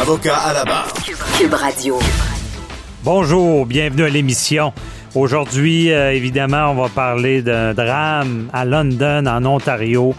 [0.00, 0.92] Avocat à la barre.
[1.38, 1.98] Cube Radio.
[3.04, 4.72] Bonjour, bienvenue à l'émission.
[5.14, 10.14] Aujourd'hui, euh, évidemment, on va parler d'un drame à London, en Ontario,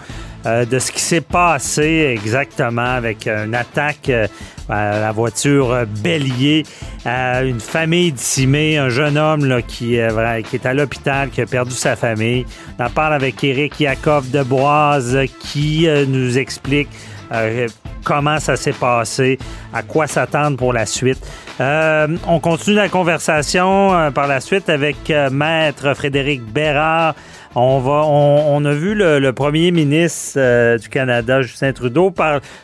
[0.45, 4.28] euh, de ce qui s'est passé exactement avec une attaque euh,
[4.70, 6.64] à la voiture bélier,
[7.04, 11.42] à une famille décimée, un jeune homme là, qui, est, qui est à l'hôpital, qui
[11.42, 12.45] a perdu sa famille.
[12.80, 16.89] On en parle avec Éric Yakov de Boise qui nous explique
[18.06, 19.38] comment ça s'est passé,
[19.73, 21.20] à quoi s'attendre pour la suite?
[21.59, 27.16] Euh, on continue la conversation euh, par la suite avec euh, Maître Frédéric Bérard.
[27.58, 32.14] On, va, on, a vu le, premier ministre du Canada, Justin Trudeau,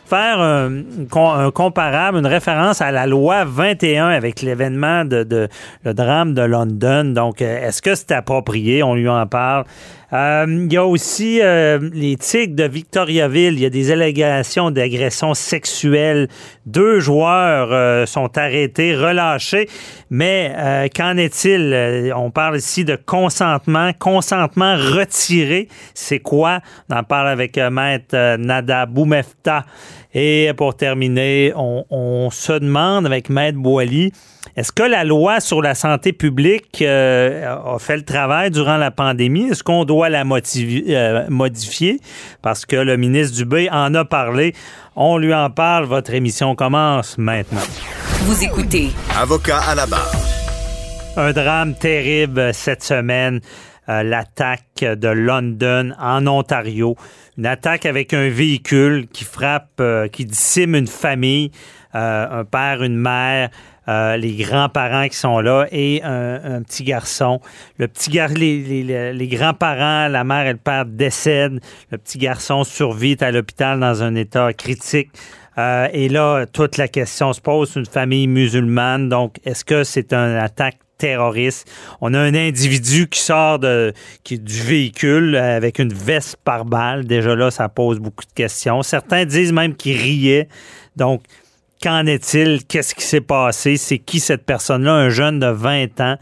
[0.04, 5.48] faire un, comparable, une référence à la loi 21 avec l'événement de, de,
[5.86, 7.04] le drame de London.
[7.04, 8.82] Donc, est-ce que c'est approprié?
[8.82, 9.64] On lui en parle.
[10.12, 13.54] Euh, il y a aussi euh, les Tigres de Victoriaville.
[13.54, 16.28] Il y a des allégations d'agression sexuelle.
[16.66, 19.68] Deux joueurs euh, sont arrêtés, relâchés.
[20.10, 22.12] Mais qu'en est-il?
[22.14, 23.92] On parle ici de consentement.
[23.98, 25.68] Consentement retiré.
[25.94, 26.60] C'est quoi?
[26.90, 29.64] On en parle avec Maître Nada Boumefta.
[30.14, 34.12] Et pour terminer, on, on se demande avec Maître Boily,
[34.54, 38.90] est-ce que la loi sur la santé publique euh, a fait le travail durant la
[38.90, 39.48] pandémie?
[39.48, 42.00] Est-ce qu'on doit la euh, modifier?
[42.42, 44.54] Parce que le ministre Dubé en a parlé.
[44.94, 45.86] On lui en parle.
[45.86, 47.62] Votre émission commence maintenant.
[48.24, 48.90] Vous écoutez.
[49.18, 50.12] Avocat à la barre.
[51.16, 53.40] Un drame terrible cette semaine.
[53.88, 56.96] Euh, l'attaque de London en Ontario.
[57.38, 59.82] Une attaque avec un véhicule qui frappe,
[60.12, 61.50] qui discime une famille,
[61.94, 63.50] un père, une mère.
[63.88, 67.40] Euh, les grands-parents qui sont là et un, petit garçon.
[67.78, 71.60] Le petit gar les, les, grands-parents, la mère et le père décèdent.
[71.90, 75.10] Le petit garçon survit à l'hôpital dans un état critique.
[75.58, 80.14] Euh, et là, toute la question se pose, une famille musulmane, donc est-ce que c'est
[80.14, 81.68] une attaque terroriste?
[82.00, 87.04] On a un individu qui sort du véhicule avec une veste par balle.
[87.04, 88.82] Déjà là, ça pose beaucoup de questions.
[88.82, 90.48] Certains disent même qu'il riait.
[90.96, 91.22] Donc,
[91.82, 92.64] Qu'en est-il?
[92.64, 93.76] Qu'est-ce qui s'est passé?
[93.76, 94.92] C'est qui cette personne-là?
[94.92, 96.16] Un jeune de 20 ans.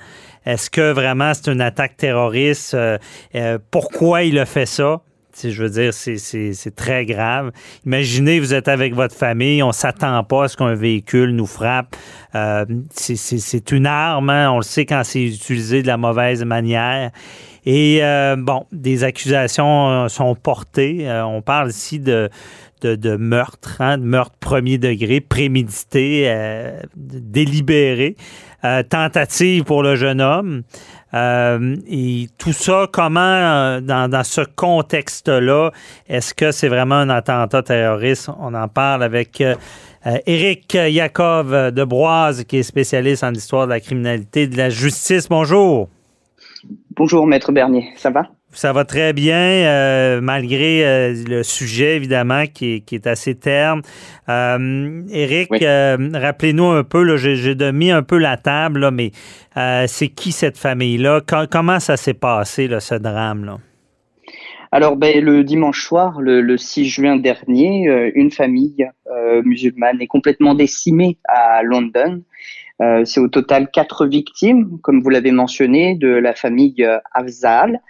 [0.46, 2.72] Est-ce que vraiment c'est une attaque terroriste?
[2.72, 2.96] Euh,
[3.34, 5.02] euh, pourquoi il a fait ça?
[5.42, 7.52] Je veux dire, c'est très grave.
[7.86, 11.96] Imaginez, vous êtes avec votre famille, on s'attend pas à ce qu'un véhicule nous frappe.
[12.34, 14.50] Euh, c'est une arme, hein.
[14.50, 17.10] on le sait quand c'est utilisé de la mauvaise manière.
[17.66, 18.00] Et
[18.38, 21.06] bon, des accusations sont portées.
[21.24, 28.16] on parle ici de, meurtre, hein, de meurtre premier degré, prémédité, euh, délibéré,
[28.64, 30.62] euh, tentative pour le jeune homme.
[31.12, 35.70] Euh, et tout ça, comment, dans, ce contexte-là,
[36.08, 38.30] est-ce que c'est vraiment un attentat terroriste?
[38.38, 39.42] On en parle avec
[40.26, 44.70] Éric Yakov de Broise, qui est spécialiste en histoire de la criminalité et de la
[44.70, 45.28] justice.
[45.28, 45.88] Bonjour.
[46.96, 47.92] Bonjour, Maître Bernier.
[47.96, 48.30] Ça va?
[48.52, 53.82] Ça va très bien, euh, malgré euh, le sujet, évidemment, qui est, assez terne.
[54.28, 59.12] Euh, Éric, euh, rappelez-nous un peu, j'ai mis un peu la table, mais
[59.86, 61.20] c'est qui cette famille-là?
[61.50, 63.58] comment ça s'est passé, ce drame-là?
[64.72, 68.84] Alors, ben, le dimanche soir, le, le 6 juin dernier, une famille
[69.44, 72.22] musulmane est complètement décimée à London.
[73.04, 77.80] c'est au total quatre victimes, comme vous l'avez mentionné, de la famille Afzal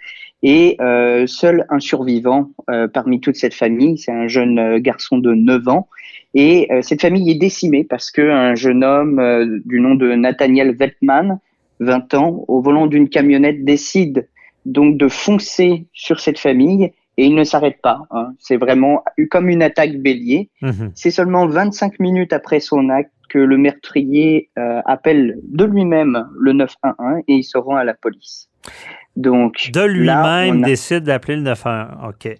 [0.43, 5.17] et euh, seul un survivant euh, parmi toute cette famille, c'est un jeune euh, garçon
[5.17, 5.87] de 9 ans.
[6.33, 11.39] Et cette famille est décimée parce qu'un jeune homme du nom de Nathaniel Veltman,
[11.81, 14.29] 20 ans, au volant d'une camionnette, décide
[14.65, 18.03] donc de foncer sur cette famille Et il ne s'arrête pas.
[18.11, 18.29] Hein.
[18.39, 20.49] C'est vraiment comme une attaque bélier.
[20.61, 20.91] Mhm.
[20.95, 26.51] C'est seulement 25 minutes après son acte que le meurtrier euh, appelle de lui-même le
[26.51, 28.49] 911 et il se rend à la police.
[29.15, 32.09] Donc De lui-même a- décide d'appeler le 911.
[32.09, 32.37] OK.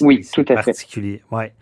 [0.00, 0.64] Oui, tout à fait.
[0.72, 1.22] particulier.
[1.30, 1.52] Ouais.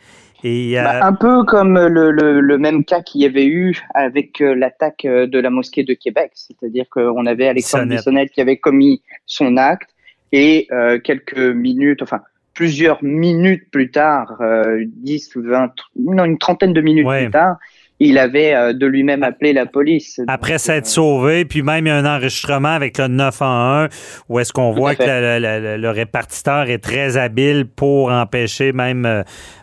[0.44, 3.81] Et, euh, Bah, un peu comme le, le, le même cas qu'il y avait eu
[3.94, 8.31] avec euh, l'attaque euh, de la mosquée de Québec, c'est-à-dire qu'on avait Alexandre Bissonnette.
[8.31, 9.90] Qui avait commis son acte
[10.32, 12.20] et euh, quelques minutes, enfin
[12.54, 17.25] plusieurs minutes plus tard, euh, 10 ou 20, non, une trentaine de minutes Ouais.
[17.25, 17.56] plus tard,
[17.98, 20.20] il avait euh, de lui-même appelé la police.
[20.28, 23.88] Après Donc, s'être euh, sauvé, puis même il y a un enregistrement avec le 911
[24.28, 29.22] où est-ce qu'on voit que le, répartiteur est très habile pour empêcher même euh,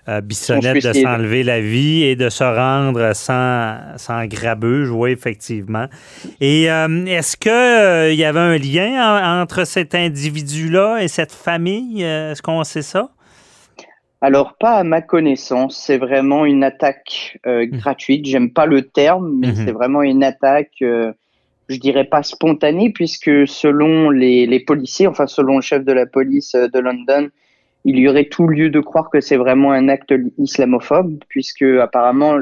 [0.10, 5.86] euh, Bissonnette de s'enlever la vie et de se rendre sans, sans grabuge, oui, effectivement.
[6.42, 11.08] Et euh, est-ce que euh, il y avait un lien en- entre cet individu-là et
[11.08, 12.04] cette famille?
[12.04, 13.10] Euh, Est-ce qu'on sait ça?
[14.26, 18.26] Alors, pas à ma connaissance, c'est vraiment une attaque euh, gratuite.
[18.26, 19.56] J'aime pas le terme, mais Mhm.
[19.56, 21.12] c'est vraiment une attaque, euh,
[21.68, 26.06] je dirais pas spontanée, puisque selon les, les policiers, enfin selon le chef de la
[26.06, 27.28] police euh, de London,
[27.84, 32.38] il y aurait tout lieu de croire que c'est vraiment un acte islamophobe, puisque apparemment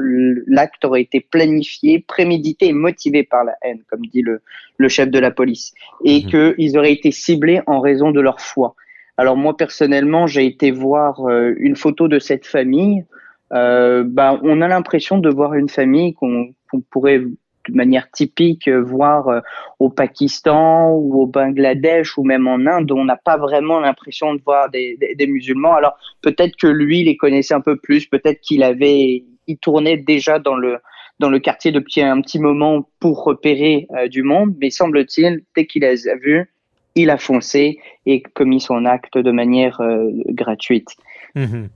[0.46, 4.40] l'acte aurait été planifié, prémédité et motivé par la haine, comme dit le,
[4.76, 5.74] le chef de la police,
[6.04, 6.54] et Mhm.
[6.56, 8.76] qu'ils auraient été ciblés en raison de leur foi.
[9.16, 13.04] Alors moi personnellement, j'ai été voir euh, une photo de cette famille.
[13.52, 16.54] Euh, bah, on a l'impression de voir une famille qu'on
[16.90, 19.40] pourrait de manière typique voir euh,
[19.78, 22.90] au Pakistan ou au Bangladesh ou même en Inde.
[22.90, 24.96] On n'a pas vraiment l'impression de voir des,
[25.28, 25.74] musulmans.
[25.74, 28.06] Alors peut-être que lui les connaissait un peu plus.
[28.06, 30.78] Peut-être qu'il avait, il tournait déjà dans le
[31.18, 34.56] dans le quartier depuis un petit moment pour repérer du monde.
[34.60, 36.52] Mais semble-t-il, dès qu'il les a vus,
[36.94, 40.88] il a foncé et commis son acte de manière euh, gratuite.
[41.34, 41.68] Mhm.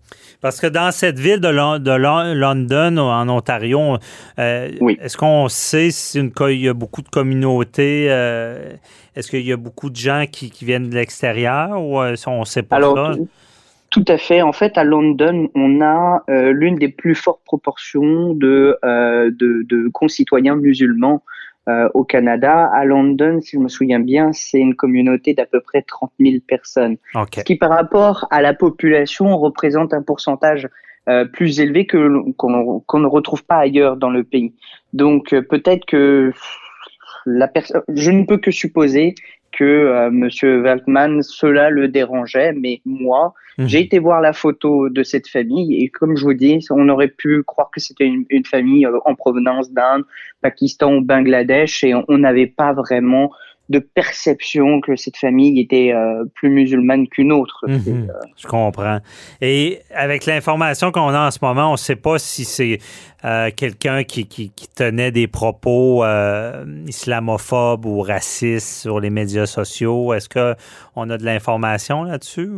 [0.43, 3.97] Parce que dans cette ville de, Lon- de Lon- London, en Ontario,
[4.39, 4.99] euh, Oui.
[5.01, 6.31] est-ce qu'on sait s'il
[6.61, 8.07] y a beaucoup de communautés?
[8.11, 8.75] euh,
[9.15, 12.41] est-ce qu'il y a beaucoup de gens qui, qui viennent de l'extérieur ou euh, on
[12.41, 13.15] ne sait pas Alors, ça?
[13.91, 14.43] tout- à fait.
[14.43, 19.63] En fait, à London, on a euh, l'une des plus fortes proportions de, euh, de,
[19.67, 21.23] de concitoyens musulmans
[21.69, 22.71] euh, au Canada.
[22.73, 26.37] À London, si je me souviens bien, c'est une communauté d'à peu près 30 000
[26.47, 26.97] personnes.
[27.15, 27.35] OK.
[27.37, 30.69] Ce qui, par rapport à la population, représente un pourcentage
[31.09, 34.55] euh, plus élevé que qu'on qu'on ne retrouve pas ailleurs dans le pays.
[34.93, 36.33] Donc, euh, peut-être que
[37.27, 39.15] la personne, je ne peux que supposer
[39.57, 43.69] que euh, Monsieur Waltman, cela le dérangeait, mais moi, Mhm.
[43.69, 47.09] j'ai été voir la photo de cette famille et comme je vous dis, on aurait
[47.09, 50.05] pu croire que c'était une, une famille euh, en provenance d'Inde,
[50.43, 53.31] Pakistan ou Bangladesh et on on n'avait pas vraiment
[53.69, 57.65] de perception que cette famille était euh, plus musulmane qu'une autre.
[57.67, 58.09] Mhm.
[58.09, 58.99] Euh, Je comprends.
[59.41, 62.79] Et avec l'information qu'on a en ce moment, on ne sait pas si c'est
[63.25, 69.47] euh, quelqu'un qui, qui- qui tenait des propos euh, islamophobes ou racistes sur les médias
[69.47, 70.13] sociaux.
[70.15, 72.51] Est-ce qu'on a de l'information là-dessus?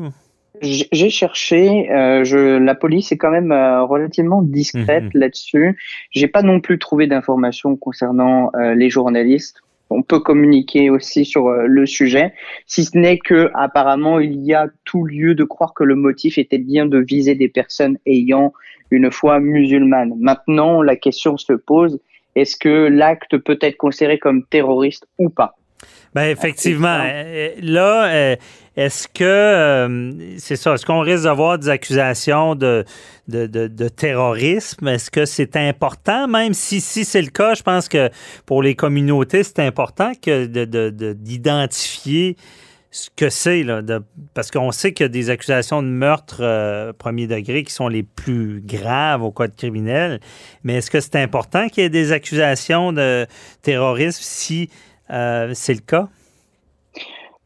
[0.61, 5.11] J'ai cherché, euh, je, la police est quand même euh, relativement discrète Mhm.
[5.21, 5.79] là-dessus.
[6.11, 9.61] J'ai pas non plus trouvé d'informations concernant euh, les journalistes.
[9.91, 12.35] On peut communiquer aussi sur euh, le sujet,
[12.67, 16.39] si ce n'est que apparemment il y a tout lieu de croire que le motif
[16.39, 18.53] était bien de viser des personnes ayant
[18.91, 20.15] une foi musulmane.
[20.19, 22.01] Maintenant, la question se pose
[22.35, 25.57] est-ce que l'acte peut être considéré comme terroriste ou pas?
[26.15, 27.01] Ben effectivement.
[27.03, 27.15] c'est ça.
[27.15, 28.37] Euh, Là, euh,
[28.77, 30.75] est-ce que euh, c'est ça?
[30.75, 32.85] Est-ce qu'on risque d'avoir des accusations de,
[33.27, 34.87] de, de- de terrorisme?
[34.89, 36.29] Est-ce que c'est important?
[36.29, 38.09] Même si, si c'est le cas, je pense que
[38.47, 42.37] pour les communautés, c'est important que de, de- de- d'identifier
[42.91, 44.01] ce que c'est, là, de-
[44.33, 47.89] parce qu'on sait qu'il y a des accusations de meurtre euh, premier degré qui sont
[47.89, 50.21] les plus graves au code criminel.
[50.65, 53.27] Mais est-ce que c'est important qu'il y ait des accusations de
[53.61, 54.71] terrorisme si
[55.11, 56.09] euh, c'est le cas?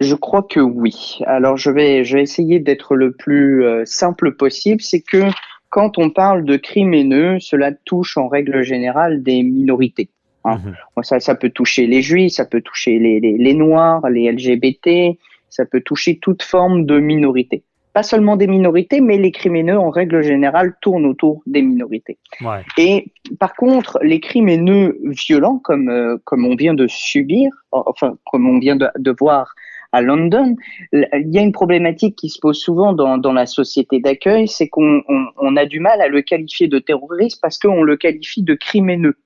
[0.01, 1.19] Je crois que oui.
[1.27, 4.81] Alors je vais, je vais essayer d'être le plus euh, simple possible.
[4.81, 5.25] C'est que
[5.71, 10.11] quand on parle de crimes haineux, cela touche en règle générale des minorités.
[10.45, 10.61] hein.
[10.65, 11.05] Mhm.
[11.05, 15.17] Ça, ça peut toucher les juifs, ça peut toucher les, les, les noirs, les LGBT,
[15.49, 17.63] ça peut toucher toute forme de minorité.
[17.93, 22.19] Pas seulement des minorités, mais les crimes haineux en règle générale tournent autour des minorités.
[22.41, 22.63] Ouais.
[22.79, 28.17] Et par contre, les crimes haineux violents, comme, euh, comme on vient de subir, enfin,
[28.31, 29.55] comme on vient de, de voir
[29.93, 30.57] à London,
[30.93, 34.69] il y a une problématique qui se pose souvent dans, dans la société d'accueil, c'est
[34.69, 38.43] qu'on on, on a du mal à le qualifier de terroriste parce qu'on le qualifie
[38.43, 39.17] de crime haineux.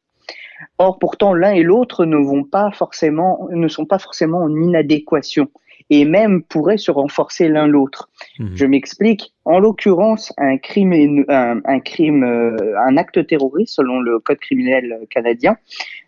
[0.79, 5.49] Or, pourtant, l'un et l'autre ne vont pas forcément, ne sont pas forcément en inadéquation.
[5.91, 8.09] Et même pourraient se renforcer l'un l'autre.
[8.39, 8.51] Mhm.
[8.55, 9.33] Je m'explique.
[9.45, 15.07] En l'occurrence, un crime, un, un crime, euh, un acte terroriste, selon le code criminel
[15.11, 15.57] canadien,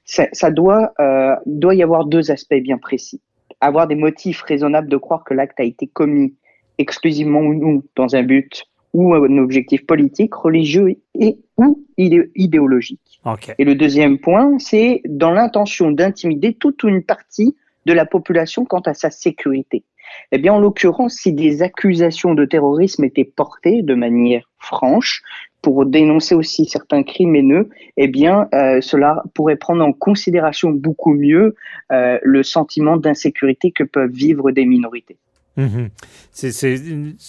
[0.04, 3.20] ça, ça doit, euh, doit y avoir deux aspects bien précis.
[3.60, 6.34] Avoir des motifs raisonnables de croire que l'acte a été commis
[6.78, 13.20] exclusivement ou non dans un but ou un objectif politique, religieux et ou idé- idéologique.
[13.58, 17.54] Et le deuxième point, c'est dans l'intention d'intimider toute une partie
[17.86, 19.84] de la population quant à sa sécurité.
[20.32, 25.22] Eh bien, en l'occurrence, si des accusations de terrorisme étaient portées de manière franche
[25.62, 31.14] pour dénoncer aussi certains crimes haineux, eh bien, euh, cela pourrait prendre en considération beaucoup
[31.14, 31.56] mieux
[31.92, 35.16] euh, le sentiment d'insécurité que peuvent vivre des minorités.
[35.56, 35.88] Mhm.
[36.30, 36.76] C'est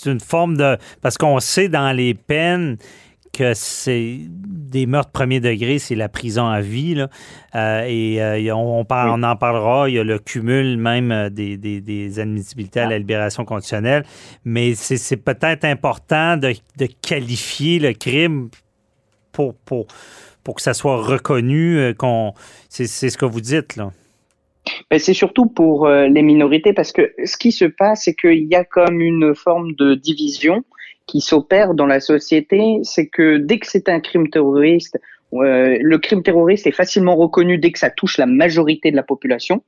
[0.05, 0.77] une forme de...
[1.01, 2.77] Parce qu'on sait dans les peines
[3.31, 6.95] que c'est des meurtres premier degré, c'est la prison à vie.
[6.95, 7.09] Là.
[7.55, 11.29] Euh, et euh, on, parle- on en parlera, il y a le cumul même euh,
[11.29, 14.03] des, des, des admissibilités à la libération conditionnelle.
[14.45, 18.49] Mais c'est peut-être important de, de qualifier le crime
[19.31, 19.87] pour, pour,
[20.43, 21.93] pour que ça soit reconnu.
[21.97, 22.33] qu'on
[22.69, 23.91] C'est ce que vous dites, là.
[24.97, 28.63] C'est surtout pour les minorités parce que ce qui se passe, c'est qu'il y a
[28.63, 30.63] comme une forme de division
[31.09, 32.79] qui s'opère dans la société.
[32.83, 34.99] C'est que dès que c'est un crime terroriste,
[35.33, 39.03] euh, le crime terroriste est facilement reconnu dès que ça touche la majorité de la
[39.03, 39.63] population.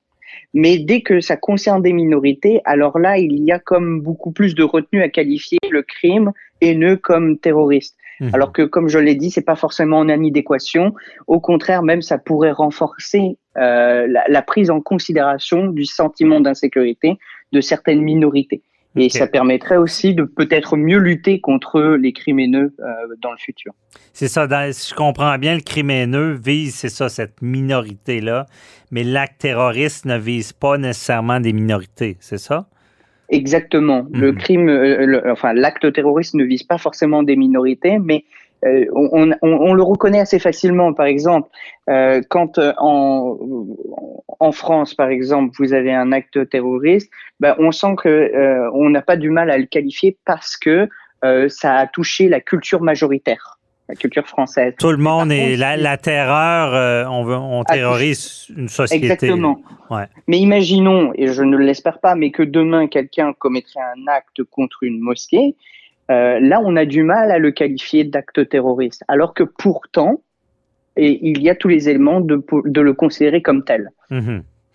[0.53, 4.53] Mais dès que ça concerne des minorités, alors là, il y a comme beaucoup plus
[4.53, 6.31] de retenue à qualifier le crime
[6.61, 7.97] haineux comme terroriste.
[8.19, 8.29] Mhm.
[8.33, 10.93] Alors que, comme je l'ai dit, c'est pas forcément en adéquation.
[11.25, 17.17] Au contraire, même ça pourrait renforcer euh, la, la prise en considération du sentiment d'insécurité
[17.51, 18.61] de certaines minorités.
[18.95, 22.85] Et ça permettrait aussi de peut-être mieux lutter contre les crimes haineux euh,
[23.21, 23.73] dans le futur.
[24.13, 28.45] C'est ça, dans- si je comprends bien, le crime haineux vise, c'est ça, cette minorité-là,
[28.91, 32.67] mais l'acte terroriste ne vise pas nécessairement des minorités, c'est ça?
[33.29, 34.05] Exactement.
[34.13, 34.37] Le Mhm.
[34.37, 38.25] crime, euh, le- enfin l'acte terroriste ne vise pas forcément des minorités, mais
[38.65, 40.93] euh, on, on- on le reconnaît assez facilement.
[40.93, 41.49] Par exemple,
[41.89, 43.37] euh, quand euh, en,
[44.39, 48.89] en France, par exemple, vous avez un acte terroriste, ben, on sent que euh, on
[48.89, 50.87] n'a pas du mal à le qualifier parce que
[51.49, 54.73] ça a touché la culture majoritaire, la culture française.
[54.79, 59.05] Tout le monde par est contre, la, terreur, on, veut, on Ah, terrorise une société.
[59.05, 59.61] Exactement.
[59.91, 60.05] Ouais.
[60.27, 64.81] Mais imaginons, et je ne l'espère pas, mais que demain quelqu'un commettrait un acte contre
[64.81, 65.55] une mosquée,
[66.11, 70.21] euh, là on a du mal à le qualifier d'acte terroriste, alors que pourtant,
[70.97, 73.89] et il y a tous les éléments de, de le considérer comme tel.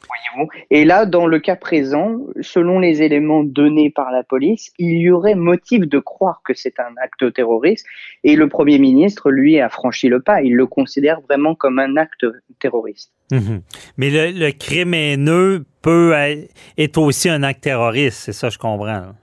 [0.09, 0.49] Voyez-vous.
[0.71, 5.11] Et là, dans le cas présent, selon les éléments donnés par la police, il y
[5.11, 7.87] aurait motif de croire que c'est un acte terroriste.
[8.25, 10.43] Et le Premier ministre, lui, a franchi le pas.
[10.43, 12.27] Il le considère vraiment comme un acte
[12.61, 13.11] terroriste.
[13.33, 13.63] Mhm.
[13.97, 16.13] Mais le, le crime haineux peut
[16.79, 19.15] être, aussi un acte terroriste, c'est ça, je comprends.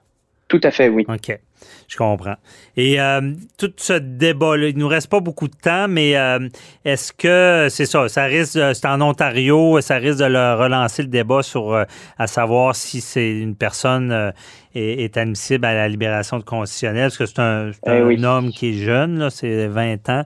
[0.48, 1.06] Tout à fait, oui.
[1.08, 1.40] OK.
[1.88, 2.36] Je comprends.
[2.78, 6.48] Et euh, tout ce débat-là, il nous reste pas beaucoup de temps, mais euh,
[6.86, 11.10] est-ce que c'est ça, ça risque, c'est en Ontario, ça risque de le relancer le
[11.10, 11.84] débat sur euh,
[12.18, 14.34] à savoir si c'est une personne
[14.76, 18.24] est, est admissible à la libération de conditionnelle, parce que c'est un, Eh un oui.
[18.26, 20.24] homme qui est jeune, là, c'est 20 ans.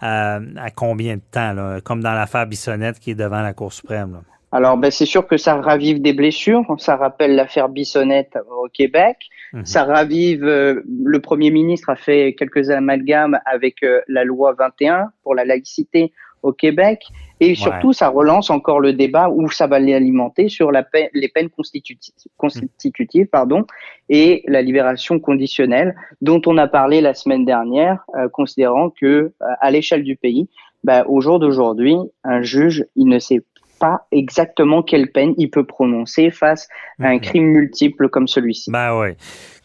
[0.00, 1.80] À combien de temps, là?
[1.80, 4.12] Comme dans l'affaire Bissonnette qui est devant la Cour suprême.
[4.12, 4.20] là.
[4.52, 6.62] Alors, ben, c'est sûr que ça ravive des blessures.
[6.78, 9.16] Ça rappelle l'affaire Bissonnette au Québec.
[9.52, 9.64] Mhm.
[9.64, 10.44] Ça ravive.
[10.44, 15.44] euh, le Premier ministre a fait quelques amalgames avec euh, la loi 21 pour la
[15.44, 16.12] laïcité
[16.42, 17.02] au Québec.
[17.40, 21.28] Et surtout, ça relance encore le débat où ça va l'alimenter sur la peine- les
[21.28, 23.64] peines constitutives, constitutives pardon,
[24.08, 29.30] et la libération conditionnelle, dont on a parlé la semaine dernière, euh, considérant que euh,
[29.60, 30.48] à l'échelle du pays,
[30.84, 33.42] bah, au jour d'aujourd'hui, un juge, il ne sait
[33.78, 36.68] pas exactement quelle peine il peut prononcer face
[37.00, 37.20] à un Mhm.
[37.20, 38.70] crime multiple comme celui-ci.
[38.70, 39.08] Ben oui.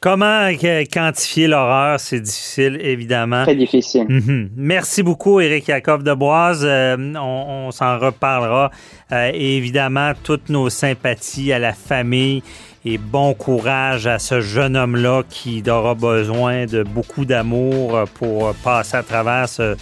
[0.01, 1.97] Comment euh, quantifier l'horreur?
[1.99, 3.43] C'est difficile, évidemment.
[3.43, 4.05] Très difficile.
[4.09, 4.49] Mhm.
[4.57, 6.65] Merci beaucoup, Éric Jacob de Boise.
[6.67, 8.69] Euh, on on s'en reparlera.
[9.13, 12.43] Euh, et évidemment, toutes nos sympathies à la famille
[12.83, 18.97] et bon courage à ce jeune homme-là qui aura besoin de beaucoup d'amour pour passer
[18.97, 19.75] à travers ce,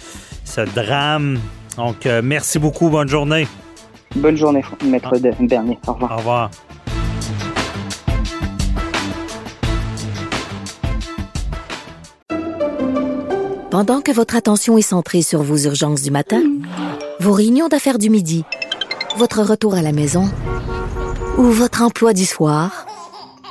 [0.44, 1.40] ce drame.
[1.76, 2.90] Donc, euh, merci beaucoup.
[2.90, 3.46] Bonne journée.
[4.16, 5.78] Bonne journée, maître De- Bernier.
[5.86, 6.12] Au revoir.
[6.12, 6.50] Au revoir.
[13.70, 16.42] Pendant que votre attention est centrée sur vos urgences du matin,
[17.20, 18.44] vos réunions d'affaires du midi,
[19.16, 20.28] votre retour à la maison
[21.38, 22.86] ou votre emploi du soir,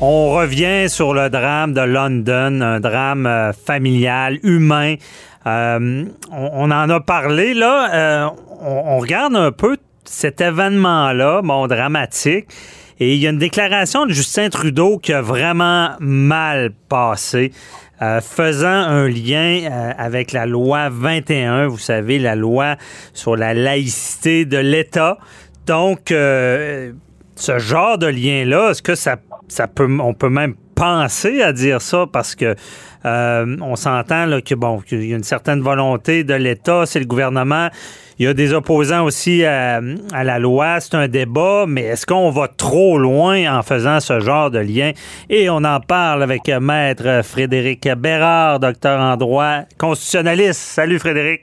[0.00, 4.94] On revient sur le drame de London, un drame euh, familial, humain.
[5.44, 7.92] Euh, on, en a parlé, là.
[7.92, 8.28] Euh,
[8.60, 12.46] on, regarde un peu cet événement-là, bon, dramatique.
[13.00, 17.52] Et il y a une déclaration de Justin Trudeau qui a vraiment mal passé,
[18.00, 22.76] faisant un lien avec la loi 21, vous savez, la loi
[23.14, 25.18] sur la laïcité de l'État.
[25.66, 26.08] Donc,
[27.38, 29.16] ce genre de lien-là, est-ce que ça,
[29.48, 32.54] ça peut, on peut même penser à dire ça parce que
[33.04, 37.00] euh, on s'entend là, que bon, qu'il y a une certaine volonté de l'État, c'est
[37.00, 37.68] le gouvernement.
[38.18, 39.80] Il y a des opposants aussi à,
[40.12, 44.18] à la loi, c'est un débat, mais est-ce qu'on va trop loin en faisant ce
[44.20, 44.92] genre de lien?
[45.30, 50.60] Et on en parle avec Maître Frédéric Bérard, docteur en droit constitutionnaliste.
[50.60, 51.42] Salut Frédéric.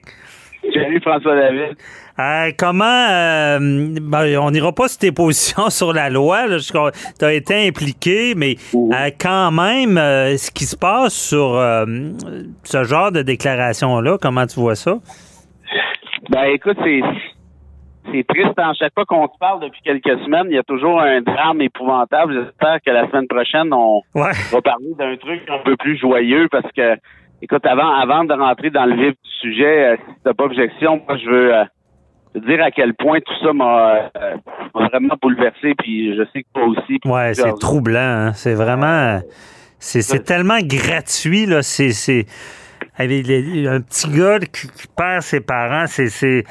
[0.73, 1.77] Salut François David.
[2.17, 6.45] Euh, comment euh, ben, on n'ira pas sur tes positions sur la loi,
[7.19, 11.85] tu as été impliqué, mais euh, quand même, euh, ce qui se passe sur euh,
[12.63, 14.95] ce genre de déclaration-là, comment tu vois ça?
[16.29, 17.01] Ben écoute, c'est
[18.11, 18.57] c'est triste.
[18.57, 21.59] À chaque fois qu'on se parle depuis quelques semaines, il y a toujours un drame
[21.61, 22.33] épouvantable.
[22.45, 24.31] J'espère que la semaine prochaine, on Ouais.
[24.51, 26.95] va parler d'un truc un peu plus joyeux parce que,
[27.41, 31.17] écoute, avant, avant de rentrer dans le vif du sujet, si t'as pas objection, moi
[31.17, 31.63] je veux euh,
[32.39, 34.35] dire à quel point tout ça m'a euh,
[34.73, 35.73] vraiment bouleversé.
[35.77, 36.99] Puis je sais que toi aussi.
[37.05, 37.99] Ouais, c'est troublant.
[37.99, 38.33] hein.
[38.33, 39.19] C'est vraiment.
[39.79, 41.61] C'est tellement gratuit, là.
[41.61, 42.25] C'est.
[42.97, 46.07] un petit gars qui, qui perd ses parents, c'est.
[46.07, 46.43] c'est-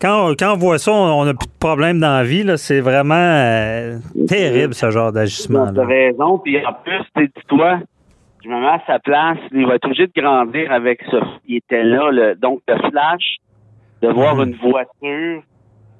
[0.00, 2.56] Quand, quand on voit ça, on n'a plus de problème dans la vie, là.
[2.58, 3.96] C'est vraiment euh,
[4.28, 5.72] terrible, ce genre d'agissement.
[5.74, 6.38] T'as raison.
[6.38, 7.80] Puis en plus, tu dis-toi,
[8.44, 9.38] je me mets à sa place.
[9.52, 11.16] Il va être obligé de grandir avec ce
[11.46, 12.10] qui était là.
[12.12, 13.36] Le, donc, le flash
[14.02, 14.48] de voir Mhm.
[14.48, 15.42] une voiture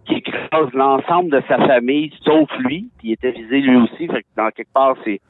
[0.07, 2.89] qui écrase l'ensemble de sa famille, sauf lui.
[3.03, 4.07] Il était visé lui aussi.
[4.07, 5.21] Fait que dans quelque part, c'est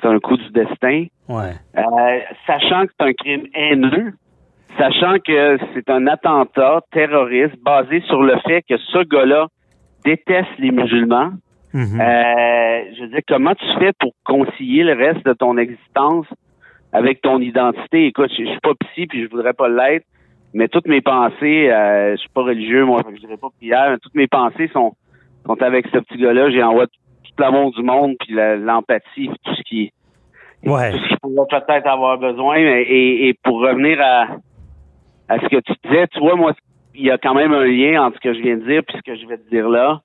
[0.00, 1.06] c'est un coup du destin.
[1.28, 1.52] Ouais.
[1.76, 4.12] Euh, sachant que c'est un crime haineux,
[4.78, 9.48] sachant que c'est un attentat terroriste basé sur le fait que ce gars-là
[10.04, 11.32] déteste les musulmans.
[11.74, 12.00] Mhm.
[12.00, 16.26] Euh, je veux dire, comment tu fais pour concilier le reste de ton existence
[16.92, 18.06] avec ton identité?
[18.06, 20.06] Écoute, je, je suis pas psy puis je voudrais pas l'être,
[20.54, 23.98] mais toutes mes pensées, euh, je suis pas religieux, moi, je dirais pas prière, mais
[23.98, 24.92] toutes mes pensées sont,
[25.46, 26.50] sont avec ce petit gars-là.
[26.50, 29.92] J'ai envoyé tout l'amour du monde puis l'empathie, puis tout ce qui
[30.66, 30.90] Ouais.
[30.92, 32.56] tout ce qu'il pourrait peut-être avoir besoin.
[32.56, 34.26] mais- Et, et pour revenir à,
[35.28, 36.52] à ce que tu disais, tu vois, moi,
[36.94, 38.92] il y a quand même un lien entre ce que je viens de dire et
[38.96, 40.00] ce que je vais te dire là.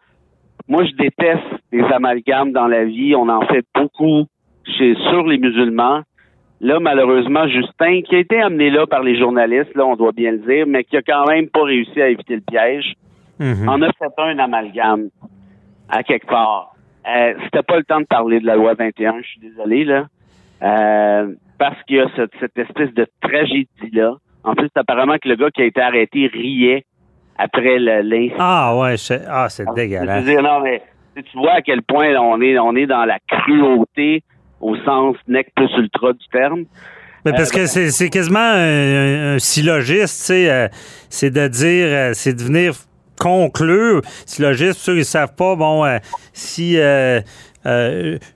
[0.69, 3.15] Moi, je déteste les amalgames dans la vie.
[3.15, 4.25] On en fait beaucoup
[4.65, 6.03] chez, sur les musulmans.
[6.61, 10.31] Là, malheureusement, Justin, qui a été amené là par les journalistes, là, on doit bien
[10.31, 12.93] le dire, mais qui a quand même pas réussi à éviter le piège,
[13.39, 13.67] Mhm.
[13.67, 15.09] en a fait un amalgame
[15.89, 16.71] à quelque part.
[17.07, 20.05] Euh, C'était pas le temps de parler de la loi 21, je suis désolé, là.
[20.63, 24.13] Euh, parce qu'il y a cette, cette espèce de tragédie-là.
[24.43, 26.85] En plus, apparemment que le gars qui a été arrêté riait
[27.37, 28.35] après l'incident.
[28.39, 28.97] Ah, ouais.
[28.97, 30.23] c'est- Ah, c'est Je veux dégueulasse.
[30.23, 30.81] dire, non, mais
[31.15, 34.23] tu vois à quel point là, on est, on est dans la cruauté
[34.65, 36.63] au sens nec plus ultra du terme.
[37.23, 40.67] Mais parce Euh, que c'est c'est quasiment un, un syllogiste, euh,
[41.09, 42.73] c'est de dire, euh, c'est de venir
[43.19, 44.01] conclure.
[44.25, 45.97] Syllogiste, ceux qui ne savent pas, bon, euh,
[46.33, 46.77] si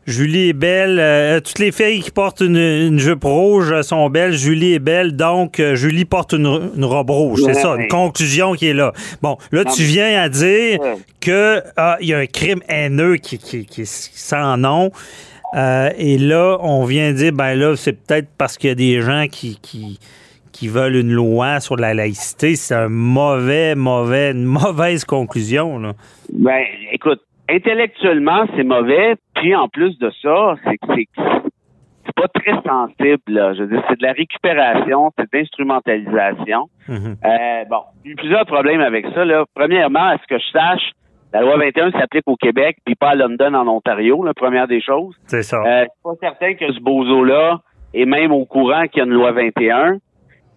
[0.08, 4.74] Julie est belle, toutes les filles qui portent une, une jupe rouge sont belles, Julie
[4.74, 7.42] est belle, donc Julie porte une, une robe rouge.
[7.46, 8.92] C'est ça, une conclusion qui est là.
[9.22, 10.96] Bon, là, Non, tu viens à dire Ouais.
[11.22, 14.92] que ah, y a un crime haineux qui, qui, qui, qui sans nom.
[15.56, 19.02] Euh, et là, on vient dire, ben là, c'est peut-être parce qu'il y a des
[19.02, 20.00] gens qui, qui,
[20.52, 22.56] qui veulent une loi sur la laïcité.
[22.56, 25.80] C'est un mauvais, mauvais, une mauvaise conclusion.
[25.80, 25.94] Là.
[26.34, 29.16] Ben, écoute, intellectuellement, c'est mauvais.
[29.36, 30.88] Puis en plus de ça, c'est que
[32.06, 33.22] c'est pas très sensible.
[33.28, 33.54] Là.
[33.54, 36.70] Je veux dire, c'est de la récupération, c'est de l'instrumentalisation.
[36.88, 37.16] Mhm.
[37.24, 39.26] Euh, bon, il y a eu plusieurs problèmes avec ça.
[39.26, 39.46] Là.
[39.56, 40.92] Premièrement, à ce que je sache,
[41.34, 44.82] la loi 21 s'applique au Québec, puis pas à London, en Ontario, la première des
[44.82, 45.16] choses.
[45.28, 45.62] C'est ça.
[45.64, 47.60] Euh, c'est pas certain que ce bozo-là
[47.94, 49.98] est même au courant qu'il y a une loi 21.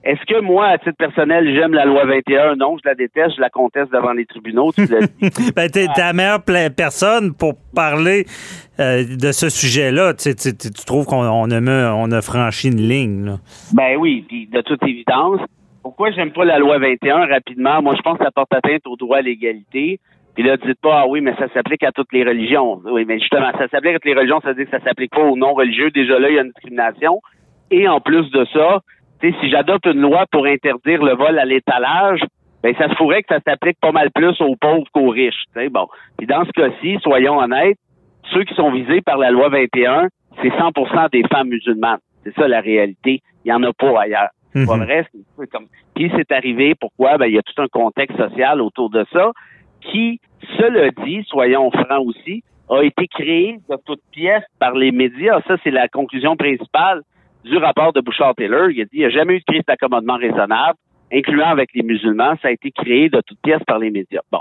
[0.04, 2.56] Est-ce que moi, à titre personnel, j'aime la loi 21?
[2.56, 4.72] Non, je la déteste, je la conteste devant les tribunaux.
[4.72, 5.52] Tu l'as dit.
[5.56, 6.42] ben, t'es la meilleure
[6.76, 8.24] personne pour parler
[8.80, 10.14] euh, de ce sujet-là.
[10.14, 13.26] Tu, tu- tu- tu trouves qu'on on a, on a franchi une ligne.
[13.26, 13.37] Là.
[13.74, 15.40] Ben oui, puis de toute évidence.
[15.85, 17.80] Pourquoi j'aime pas la loi 21 rapidement?
[17.82, 20.00] Moi, je pense que ça porte atteinte au droit à l'égalité.
[20.34, 22.80] Puis là, dites pas, ah oui, mais ça s'applique à toutes les religions.
[22.84, 25.10] Oui, mais justement, ça s'applique à toutes les religions, ça veut dire que ça s'applique
[25.10, 25.90] pas aux non-religieux.
[25.90, 27.20] Déjà là, il y a une discrimination.
[27.70, 28.80] Et en plus de ça,
[29.20, 32.20] tu sais, si j'adopte une loi pour interdire le vol à l'étalage,
[32.62, 35.44] ben ça se pourrait que ça s'applique pas mal plus aux pauvres qu'aux riches.
[35.54, 35.68] tu sais.
[35.68, 35.86] Bon.
[36.16, 37.76] Puis dans ce cas-ci, soyons honnêtes,
[38.32, 40.08] ceux qui sont visés par la loi 21,
[40.40, 41.98] c'est 100% des femmes musulmanes.
[42.24, 43.20] C'est ça la réalité.
[43.44, 44.28] Il y en a pas ailleurs.
[44.54, 44.84] C'est pas Mhm.
[44.84, 45.06] vrai.
[45.38, 45.66] C'est comme.
[45.94, 46.74] Puis c'est arrivé.
[46.78, 47.18] Pourquoi?
[47.18, 49.30] Ben il y a tout un contexte social autour de ça
[49.90, 50.20] qui,
[50.58, 55.40] cela dit, soyons francs aussi, a été créé de toutes pièces par les médias.
[55.46, 57.02] Ça, c'est la conclusion principale
[57.44, 58.70] du rapport de Bouchard-Taylor.
[58.70, 60.78] Il a dit il n'y a jamais eu de crise d'accommodement raisonnable,
[61.12, 62.34] incluant avec les musulmans.
[62.40, 64.20] Ça a été créé de toutes pièces par les médias.
[64.30, 64.40] Bon.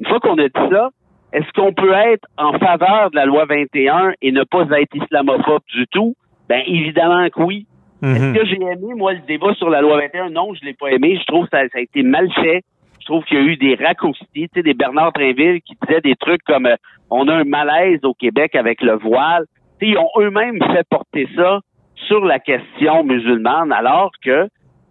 [0.00, 0.90] Une fois qu'on a dit ça,
[1.32, 5.62] est-ce qu'on peut être en faveur de la loi 21 et ne pas être islamophobe
[5.72, 6.14] du tout?
[6.48, 7.66] Ben évidemment que oui.
[8.02, 8.34] Est-ce Mhm.
[8.34, 10.30] que j'ai aimé, moi, le débat sur la loi 21?
[10.30, 11.16] Non, je l'ai pas aimé.
[11.20, 12.62] Je trouve que ça, ça a été mal fait.
[13.10, 16.00] Je trouve qu'il y a eu des raccourcis, tu sais, des Bernard Trinville qui disaient
[16.00, 16.76] des trucs comme euh,
[17.10, 19.46] on a un malaise au Québec avec le voile.
[19.80, 21.58] Tu sais, ils ont eux-mêmes fait porter ça
[22.06, 24.46] sur la question musulmane, alors que,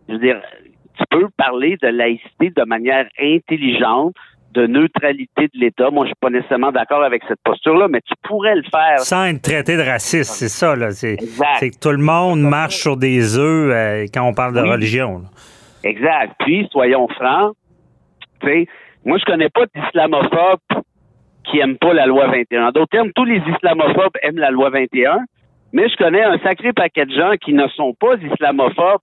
[0.10, 0.36] je veux dire,
[0.97, 4.13] tu peux parler de laïcité de manière intelligente,
[4.53, 5.89] de neutralité de l'État.
[5.89, 8.99] Moi, je suis pas nécessairement d'accord avec cette posture-là, mais tu pourrais le faire.
[8.99, 10.75] Sans être traité de raciste, c'est ça.
[10.75, 10.91] là.
[10.91, 11.47] C'est Exact.
[11.60, 14.71] c'est que tout le monde marche sur des œufs euh, quand on parle de Oui.
[14.71, 15.19] religion.
[15.19, 15.29] là.
[15.89, 16.34] Exact.
[16.39, 17.55] Puis, soyons francs,
[19.06, 20.84] moi, je connais pas d'islamophobes
[21.45, 22.67] qui aiment pas la loi 21.
[22.67, 25.19] En d'autres termes, tous les islamophobes aiment la loi 21,
[25.73, 29.02] mais je connais un sacré paquet de gens qui ne sont pas islamophobes,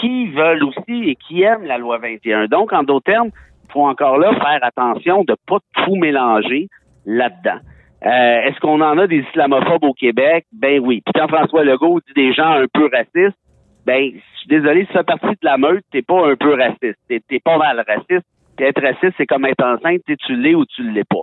[0.00, 2.46] qui veulent aussi et qui aiment la loi 21.
[2.46, 3.30] Donc, en d'autres termes,
[3.64, 6.68] il faut encore là faire attention de pas tout mélanger
[7.04, 7.60] là-dedans.
[8.04, 10.46] Euh, Est-ce qu'on en a des islamophobes au Québec?
[10.52, 11.02] Ben oui.
[11.04, 13.38] Puis quand François Legault dit des gens un peu racistes,
[13.86, 16.54] ben, je suis désolé, si tu fais partie de la meute, t'es pas un peu
[16.54, 16.98] raciste.
[17.08, 18.26] T'es pas mal raciste.
[18.58, 21.22] Être raciste, c'est comme être enceinte, tu l'es ou tu l'es pas.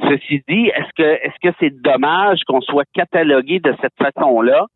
[0.00, 4.66] Ceci dit, est-ce que est-ce que c'est dommage qu'on soit catalogué de cette façon-là?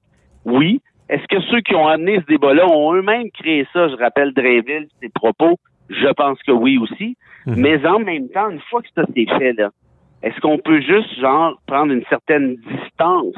[0.44, 0.80] Oui.
[1.08, 3.88] Est-ce que ceux qui ont amené ce débat-là ont eux-mêmes créé ça?
[3.88, 5.56] Je rappelle Drainville, ses propos.
[5.88, 7.16] Je pense que oui aussi.
[7.46, 9.70] Mais en même temps, une fois que ça s'est fait, là,
[10.22, 13.34] est-ce qu'on peut juste, genre, prendre une certaine distance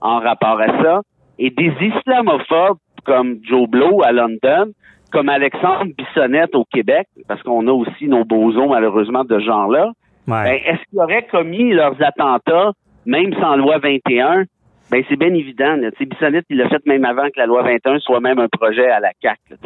[0.00, 1.00] en rapport à ça?
[1.38, 4.72] Et des islamophobes comme Joe Blow à London,
[5.10, 9.92] comme Alexandre Bissonnette au Québec, parce qu'on a aussi nos bosons, malheureusement, de ce genre-là,
[10.28, 10.44] Ouais.
[10.44, 12.72] ben, est-ce qu'ils auraient commis leurs attentats,
[13.06, 14.44] même sans loi 21?
[14.90, 15.76] Ben, c'est bien évident.
[15.76, 15.90] Là.
[16.06, 18.98] Bissonnette, il l'a fait même avant que la loi 21 soit même un projet à
[19.00, 19.56] la sais.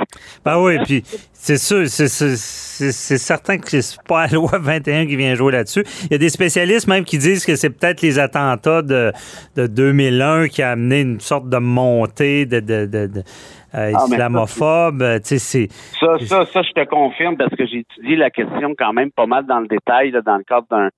[0.44, 2.08] Ben oui, puis c'est sûr, c'est-
[3.18, 5.82] certain que c'est pas la loi 21 qui vient jouer là-dessus.
[6.04, 9.12] Il y a des spécialistes même qui disent que c'est peut-être les attentats de,
[9.56, 13.22] de 2001 qui a amené une sorte de montée de, de, de- de, euh,
[13.72, 15.02] Ah, mais ça, islamophobe.
[15.02, 15.38] Euh, c'est
[15.98, 19.26] Ça, ça, ça, je te confirme parce que j'ai étudié la question quand même pas
[19.26, 20.90] mal dans le détail là, dans le cadre d'un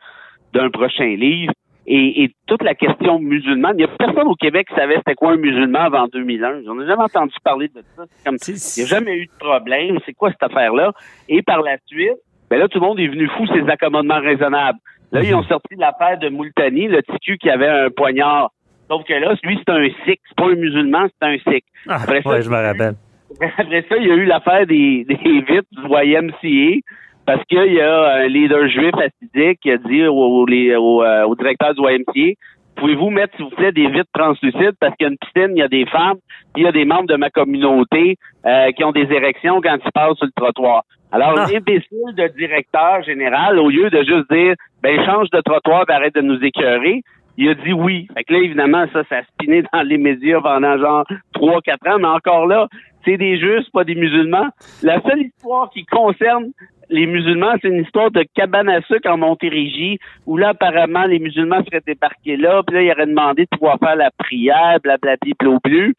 [0.55, 1.53] d'un prochain livre.
[1.89, 5.15] Et, et toute la question musulmane, il n'y a personne au Québec qui savait c'était
[5.15, 6.63] quoi un musulman avant 2001.
[6.65, 8.05] J'en ai jamais entendu parler de ça.
[8.25, 9.99] Comme il n'y a jamais eu de problème.
[10.05, 10.93] C'est quoi cette affaire-là?
[11.29, 12.17] Et par la suite,
[12.51, 14.79] ben là, tout le monde est venu fou ces accommodements raisonnables.
[15.13, 18.51] Là, ils ont sorti l'affaire de Moultani, le ticu qui avait un poignard.
[18.89, 20.21] Sauf que là, lui, c'est un sikh.
[20.29, 21.65] C'est pas un musulman, c'est un sikh.
[21.89, 22.95] Ah, Après ça, je me rappelle.
[23.59, 26.81] après ça, il y a eu l'affaire des, des vitres du YMCA
[27.27, 31.25] parce qu'il y a un leader juif assidique qui a dit au, au- au, euh,
[31.27, 32.35] au directeur du YMCA
[32.77, 34.75] Pouvez-vous mettre, s'il vous plaît, des vitres translucides?
[34.79, 36.19] Parce qu'il y a une piscine, il y a des femmes,
[36.53, 39.79] puis il y a des membres de ma communauté euh, qui ont des érections quand
[39.83, 40.83] ils passent sur le trottoir.
[41.11, 41.47] Alors, Ah.
[41.51, 46.15] l'imbécile de directeur général, au lieu de juste dire ben change de trottoir, ben, arrête
[46.17, 47.01] de nous écœurer,
[47.39, 48.09] il a dit oui.
[48.15, 51.89] Fait que là, évidemment, ça, ça a spiné dans les médias pendant genre trois, quatre
[51.89, 52.67] ans, mais encore là,
[53.07, 54.49] c'est des Juifs, pas des musulmans.
[54.83, 56.49] La seule histoire qui concerne
[56.89, 61.19] les musulmans, c'est une histoire de cabane à sucre en Montérégie, où là, apparemment, les
[61.19, 65.35] musulmans seraient débarqués là, puis là, ils auraient demandé de pouvoir faire la prière, blablabli,
[65.39, 65.93] bleu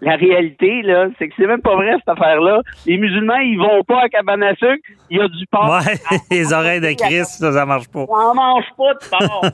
[0.00, 2.62] La réalité, là, c'est que c'est même pas vrai, cette affaire-là.
[2.86, 5.70] Les musulmans, ils vont pas à cabane à sucre, il y a du porc.
[5.70, 8.04] Ouais, les oreilles de Christ, ça, ça marche pas.
[8.08, 9.46] On mange pas de porc.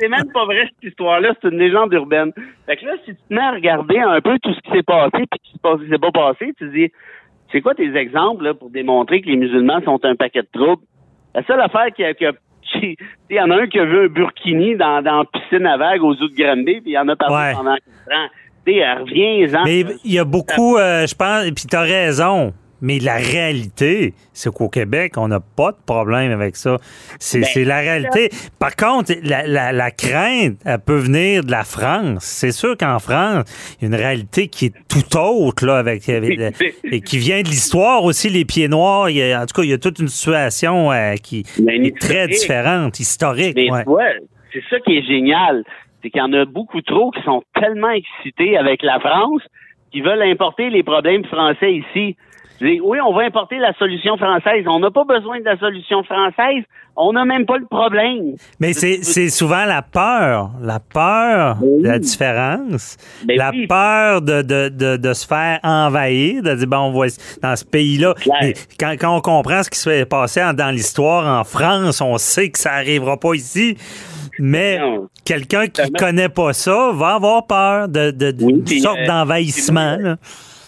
[0.00, 2.32] C'est même pas vrai cette histoire-là, c'est une légende urbaine.
[2.66, 4.82] Fait que là, si tu te mets à regarder un peu tout ce qui s'est
[4.82, 6.90] passé puis qui s'est pas passé, tu dis,
[7.52, 10.82] c'est quoi tes exemples là, pour démontrer que les musulmans sont un paquet de troubles?
[11.34, 12.32] La seule affaire qui a, qui a-
[12.82, 12.96] il
[13.30, 16.02] y en a un qui a vu un burkini dans, dans la piscine à vagues
[16.02, 17.52] aux zoo de Granby, puis il en a parlé Ouais.
[17.54, 18.28] pendant quatre ans.
[18.66, 19.64] Tu sais, reviens-en.
[19.64, 22.52] Mais il y a beaucoup, euh, je pense, et puis t'as raison.
[22.80, 26.76] Mais la réalité, c'est qu'au Québec, on n'a pas de problème avec ça.
[27.18, 28.30] C'est c'est la réalité.
[28.58, 32.24] Par contre, la, la- la crainte, elle peut venir de la France.
[32.24, 33.44] C'est sûr qu'en France,
[33.80, 36.40] il y a une réalité qui est tout autre, là, avec, avec-
[36.84, 39.10] et qui vient de l'histoire aussi, les pieds noirs.
[39.10, 41.98] Il y a- en tout cas, il y a toute une situation euh, qui est
[41.98, 43.56] très différente, historique.
[43.70, 43.84] Ouais.
[43.86, 44.16] ouais,
[44.52, 45.64] c'est ça qui est génial.
[46.02, 49.42] C'est qu'il y en a beaucoup trop qui sont tellement excités avec la France
[49.90, 52.14] qui veulent importer les problèmes français ici.
[52.60, 54.64] Oui, on va importer la solution française.
[54.68, 56.64] On n'a pas besoin de la solution française.
[56.96, 58.34] On n'a même pas le problème.
[58.58, 63.66] Mais c'est souvent la peur, la peur de la différence, Ben la oui.
[63.68, 67.06] peur de, de, de, de se faire envahir, de dire, bon, on va,
[67.40, 68.14] dans ce pays-là,
[68.80, 72.58] quand, quand on comprend ce qui se en- dans l'histoire en France, on sait que
[72.58, 73.76] ça arrivera pas ici.
[74.40, 74.80] Mais
[75.24, 75.98] quelqu'un qui Exactement.
[75.98, 79.96] connaît pas ça va avoir peur de, de, Oui, sorte euh, d'envahissement.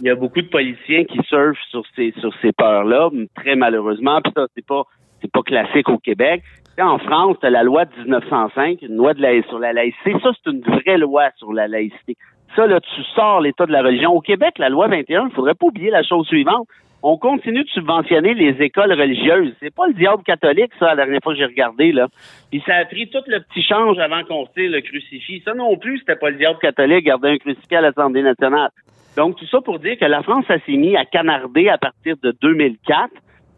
[0.01, 4.21] Il y a beaucoup de politiciens qui surfent sur ces sur ces peurs-là, très malheureusement.
[4.23, 4.85] Puis ça, c'est pas
[5.29, 6.43] pas classique au Québec.
[6.81, 10.15] En France, t'as la loi de 1905, une loi de la, sur la laïcité.
[10.23, 12.17] Ça, c'est une vraie loi sur la laïcité.
[12.57, 14.13] Ça, là, tu sors l'état de la religion.
[14.13, 16.67] Au Québec, la loi 21, il faudrait pas oublier la chose suivante.
[17.03, 19.55] On continue de subventionner les écoles religieuses.
[19.61, 22.09] C'est pas le diable catholique, ça, la dernière fois que j'ai regardé, là.
[22.51, 25.43] Puis ça a pris tout le petit change avant qu'on tire le crucifix.
[25.45, 28.71] Ça non plus, c'était pas le diable catholique, garder un crucifix à l'Assemblée nationale.
[29.17, 32.17] Donc, tout ça pour dire que la France, ça s'est mis à canarder à partir
[32.23, 33.11] de 2004,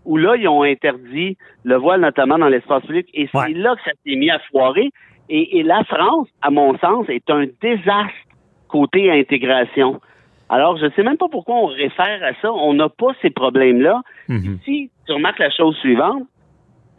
[0.05, 3.83] où là, ils ont interdit le voile, notamment dans l'espace public, et c'est là que
[3.85, 4.91] ça s'est mis à foirer.
[5.29, 8.13] Et, et la France, à mon sens, est un désastre
[8.69, 10.01] côté intégration.
[10.49, 12.53] Alors, je sais même pas pourquoi on réfère à ça.
[12.53, 14.03] On n'a pas ces problèmes-là.
[14.29, 14.59] Mhm.
[14.65, 16.25] Si tu remarques la chose suivante,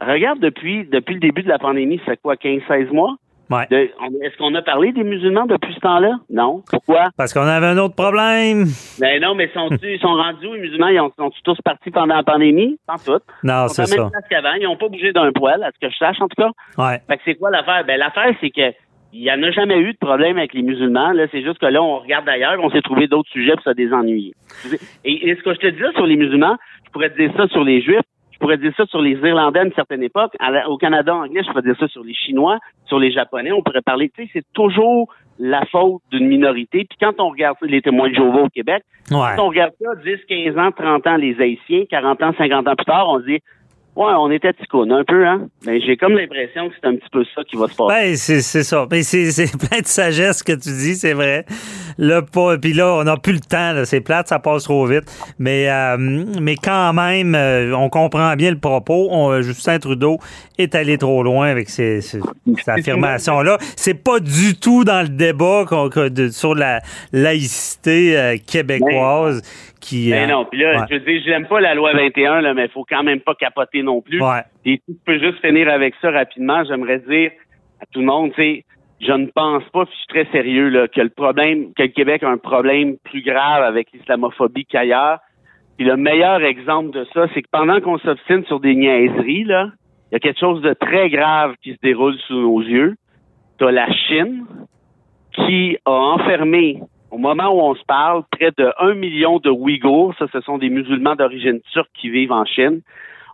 [0.00, 3.14] regarde depuis, depuis le début de la pandémie, ça fait quoi, 15-16 mois?
[3.50, 3.66] Ouais.
[3.70, 6.12] Est-ce qu'on a parlé des musulmans depuis ce temps-là?
[6.30, 6.62] Non.
[6.70, 7.08] Pourquoi?
[7.16, 8.64] Parce qu'on avait un autre problème.
[9.00, 10.88] Ben non, mais sont ils sont rendus où, les musulmans?
[10.88, 12.78] Ils ont- sont tous partis pendant la pandémie?
[12.88, 13.20] Sans tout.
[13.42, 14.08] Non, Ils c'est ça.
[14.58, 16.50] Ils n'ont pas bougé d'un poil, à ce que je sache, en tout cas.
[16.78, 16.98] Ouais.
[17.08, 17.84] Fait que c'est quoi l'affaire?
[17.86, 18.72] Ben, l'affaire, c'est que
[19.16, 21.12] il y en a jamais eu de problème avec les musulmans.
[21.12, 23.70] Là, c'est juste que là, on regarde ailleurs, on s'est trouvé d'autres sujets pour se
[23.70, 24.32] désennuyer.
[25.04, 27.30] Et, et ce que je te dis là sur les musulmans, je pourrais te dire
[27.36, 28.00] ça sur les juifs,
[28.34, 30.32] je pourrais dire ça sur les Irlandais à une certaine époque.
[30.40, 33.52] La- au Canada anglais, je pourrais dire ça sur les Chinois, sur les Japonais.
[33.52, 36.84] On pourrait parler, tu sais, c'est toujours la faute d'une minorité.
[36.88, 39.18] Puis quand on regarde les témoins de Jéhovah au Québec, Ouais.
[39.36, 42.74] quand on regarde ça, 10, 15 ans, 30 ans, les Haïtiens, 40 ans, 50 ans
[42.76, 43.38] plus tard, on se dit,
[43.96, 45.48] ouais, on était ticoun un peu, hein.
[45.66, 47.94] Mais j'ai comme l'impression que c'est un petit peu ça qui va se passer.
[47.94, 48.86] Ben, c'est c'est ça.
[48.90, 51.44] Mais c'est c'est plein de sagesse que tu dis, c'est vrai.
[51.96, 53.72] Là, pas, puis là, on n'a plus le temps.
[53.72, 53.84] là.
[53.84, 55.04] C'est plate, ça passe trop vite.
[55.38, 59.08] Mais, euh, mais quand même, euh, on comprend bien le propos.
[59.12, 60.18] On- Justin Trudeau
[60.58, 62.20] est allé trop loin avec ces, ces-
[62.58, 63.58] cette affirmation-là.
[63.76, 66.80] C'est pas du tout dans le débat qu'on- que de- sur la
[67.12, 69.42] laïcité euh, québécoise
[69.84, 70.10] qui.
[70.10, 70.86] Ben euh, non, puis là, ouais.
[70.90, 73.34] je veux dire, j'aime pas la loi 21, là, mais il faut quand même pas
[73.34, 74.22] capoter non plus.
[74.22, 74.42] Ouais.
[74.64, 77.30] Et si tu peux juste finir avec ça rapidement, j'aimerais dire
[77.80, 78.64] à tout le monde, tu sais,
[79.00, 81.88] je ne pense pas, puis je suis très sérieux, là, que le problème, que le
[81.88, 85.18] Québec a un problème plus grave avec l'islamophobie qu'ailleurs.
[85.76, 89.70] Puis le meilleur exemple de ça, c'est que pendant qu'on s'obstine sur des niaiseries, là,
[90.10, 92.94] il y a quelque chose de très grave qui se déroule sous nos yeux.
[93.58, 94.46] T'as la Chine
[95.32, 96.80] qui a enfermé,
[97.14, 100.14] au moment où on se parle, près de 1 million de Ouïghours.
[100.18, 102.80] Ça, ce sont des musulmans d'origine turque qui vivent en Chine.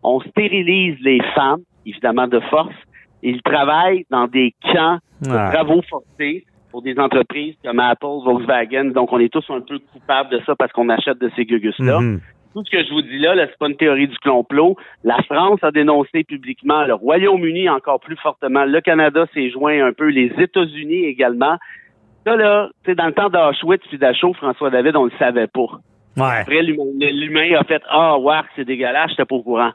[0.03, 2.75] On stérilise les femmes, évidemment de force.
[3.23, 8.90] Ils travaillent dans des camps de travaux forcés pour des entreprises comme Apple, Volkswagen.
[8.90, 12.01] Donc, on est tous un peu coupables de ça parce qu'on achète de ces gugus-là.
[12.01, 12.21] Mhm.
[12.53, 14.77] Tout ce que je vous dis là, là c'est pas une théorie du complot.
[15.05, 19.93] La France a dénoncé publiquement, le Royaume-Uni encore plus fortement, le Canada s'est joint un
[19.93, 21.59] peu, les États-Unis également.
[22.26, 23.98] Ça, là, tu sais, dans le temps d'Auschwitz puis
[24.35, 25.80] François David, on le savait pas.
[26.16, 26.40] Ouais.
[26.40, 29.70] Après, l'humain a fait Ah, ouais, c'est dégueulasse, j'étais pas au courant.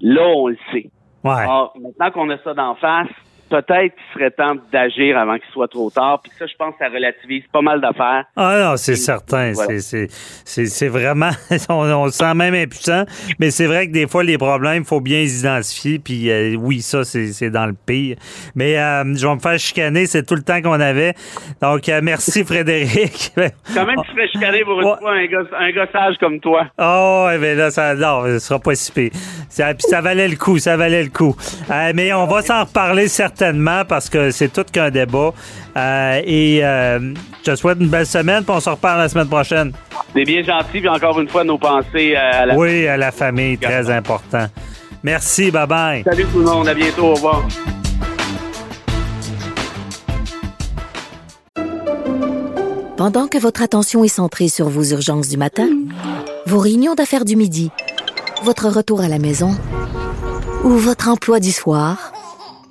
[0.00, 0.90] Là, on le sait.
[1.24, 1.44] Ouais.
[1.46, 3.08] Ah, maintenant qu'on a ça d'en face,
[3.50, 6.20] peut-être qu'il serait temps d'agir avant qu'il soit trop tard.
[6.22, 8.24] Puis ça, je pense que ça relativise pas mal d'affaires.
[8.36, 9.52] Ah non, c'est certain.
[9.52, 9.78] Voilà.
[9.80, 10.06] C'est- C'est
[10.44, 11.30] c'est- c'est vraiment.
[11.68, 13.04] On, on se sent même impuissant.
[13.38, 15.98] Mais c'est vrai que des fois, les problèmes, il faut bien les identifier.
[15.98, 18.16] Puis euh, oui, ça, c'est c'est dans le pire.
[18.54, 20.06] Mais euh, je vais me faire chicaner.
[20.06, 21.14] C'est tout le temps qu'on avait.
[21.60, 23.32] Donc, euh, merci, Frédéric.
[23.74, 24.96] Quand même, tu ferais chicaner pour une Ouais.
[25.00, 26.66] fois un, gosse- un gossage comme toi.
[26.78, 29.10] Oh, mais là, ça, non, ce sera pas si pire.
[29.48, 31.34] Ça, puis ça valait le coup, ça valait le coup.
[31.70, 33.08] Euh, mais on va s'en reparler
[33.40, 35.32] certainement parce que c'est tout qu'un débat.
[35.76, 39.28] Euh, et euh, je te souhaite une belle semaine, puis on se reparle la semaine
[39.28, 39.72] prochaine.
[40.14, 42.56] C'est bien gentil, puis encore une fois, nos pensées euh, à la...
[42.56, 44.46] Oui, à la famille, très important.
[45.02, 46.02] Merci, bye bye.
[46.04, 47.42] Salut tout le monde, à bientôt, au revoir.
[52.98, 55.68] Pendant que votre attention est centrée sur vos urgences du matin,
[56.44, 57.70] vos réunions d'affaires du midi,
[58.42, 59.56] votre retour à la maison
[60.64, 62.12] ou votre emploi du soir,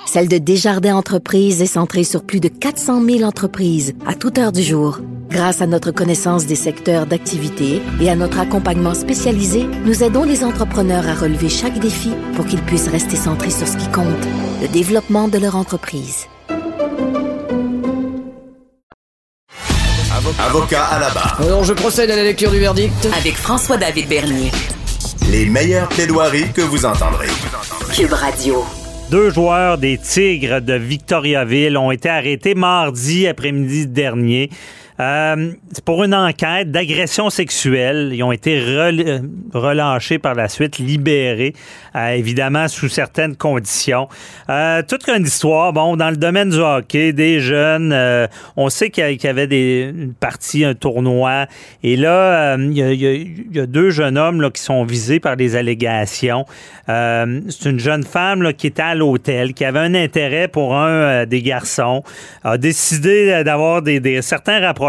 [0.06, 4.52] celle de Desjardins Entreprises est centrée sur plus de 400 000 entreprises à toute heure
[4.52, 5.00] du jour.
[5.30, 10.44] Grâce à notre connaissance des secteurs d'activité et à notre accompagnement spécialisé, nous aidons les
[10.44, 14.08] entrepreneurs à relever chaque défi pour qu'ils puissent rester centrés sur ce qui compte,
[14.62, 16.26] le développement de leur entreprise.
[20.40, 21.38] Avocat à la barre.
[21.42, 23.08] Alors, je procède à la lecture du verdict.
[23.18, 24.52] Avec François-David Bernier.
[25.30, 27.28] Les meilleures plaidoiries que vous entendrez.
[27.94, 28.66] Cube Radio.
[29.12, 34.52] Deux joueurs des Tigres de Victoriaville ont été arrêtés mardi après-midi dernier.
[35.00, 38.12] Euh, c'est pour une enquête d'agression sexuelle.
[38.14, 39.20] Ils ont été rel- euh,
[39.54, 41.54] relâchés par la suite, libérés,
[41.96, 44.08] euh, évidemment sous certaines conditions.
[44.88, 47.96] Toute une histoire, bon, dans le domaine du hockey, des jeunes,
[48.58, 51.46] on sait qu'il y avait des, une partie, un tournoi,
[51.84, 56.46] et là, il y, a, deux jeunes hommes qui sont visés par des allégations.
[56.88, 61.42] C'est une jeune femme qui était à l'hôtel, qui avait un intérêt pour un des
[61.42, 62.04] garçons,
[62.44, 64.89] a décidé d'avoir des- certains rapprochements,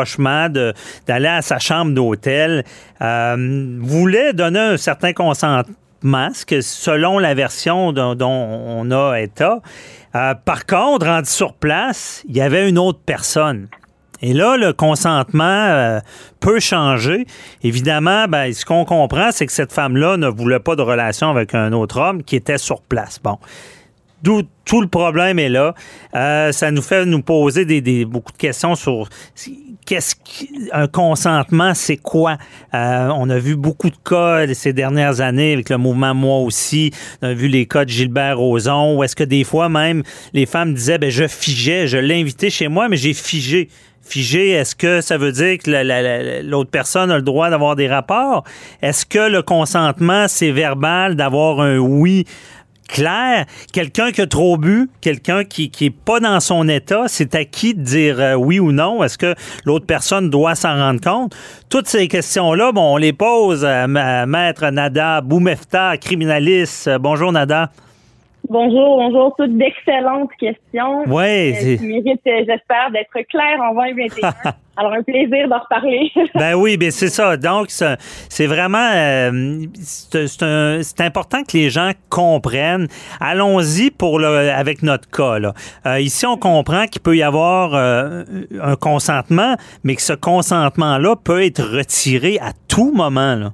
[1.06, 2.64] d'aller à sa chambre d'hôtel,
[3.02, 9.60] euh, voulait donner un certain consentement, selon la version dont, dont on a état.
[10.14, 13.68] Euh, par contre, rendu sur place, il y avait une autre personne.
[14.22, 16.00] Et là, le consentement euh,
[16.40, 17.26] peut changer.
[17.62, 21.54] Évidemment, ben, ce qu'on comprend, c'est que cette femme-là ne voulait pas de relation avec
[21.54, 23.18] un autre homme qui était sur place.
[23.22, 23.38] Bon.
[24.22, 25.74] D'où tout le problème est là.
[26.14, 29.08] Euh, ça nous fait nous poser des, des- beaucoup de questions sur
[29.86, 32.36] qu'est-ce qu'un consentement, c'est quoi?
[32.74, 36.92] Euh, on a vu beaucoup de cas ces dernières années avec le mouvement Moi aussi.
[37.22, 40.02] On a vu les cas de Gilbert Rozon, où est-ce que des fois même
[40.32, 43.68] les femmes disaient, ben, je figeais, je l'ai invité chez moi, mais j'ai figé.
[44.02, 47.48] Figé, est-ce que ça veut dire que la- la- la- l'autre personne a le droit
[47.50, 48.44] d'avoir des rapports?
[48.82, 52.24] Est-ce que le consentement, c'est verbal d'avoir un oui
[52.90, 53.46] clair?
[53.72, 57.44] Quelqu'un qui a trop bu, quelqu'un qui, qui est pas dans son état, c'est à
[57.44, 59.02] qui de dire euh, oui ou non?
[59.02, 61.34] Est-ce que l'autre personne doit s'en rendre compte?
[61.68, 66.88] Toutes ces questions-là, bon, on les pose à, ma- Maître Nada Boumefta, criminaliste.
[66.88, 67.70] Euh, Bonjour, Nada.
[68.54, 69.32] Bonjour, bonjour.
[69.38, 71.04] Toutes d'excellentes questions.
[71.08, 74.32] Ouais, Euh, c'est- qui méritent, euh, j'espère, d'être claires en 2021.
[74.76, 76.10] Alors, un plaisir d'en reparler.
[76.34, 77.36] Ben oui, ben c'est ça.
[77.36, 82.88] Donc, c'est vraiment euh, c'est important que les gens comprennent.
[83.20, 85.38] Allons-y pour le avec notre cas.
[85.38, 85.52] Là.
[85.86, 91.44] Euh, ici, on comprend qu'il peut y avoir un consentement, mais que ce consentement-là peut
[91.44, 93.36] être retiré à tout moment.
[93.36, 93.52] Là.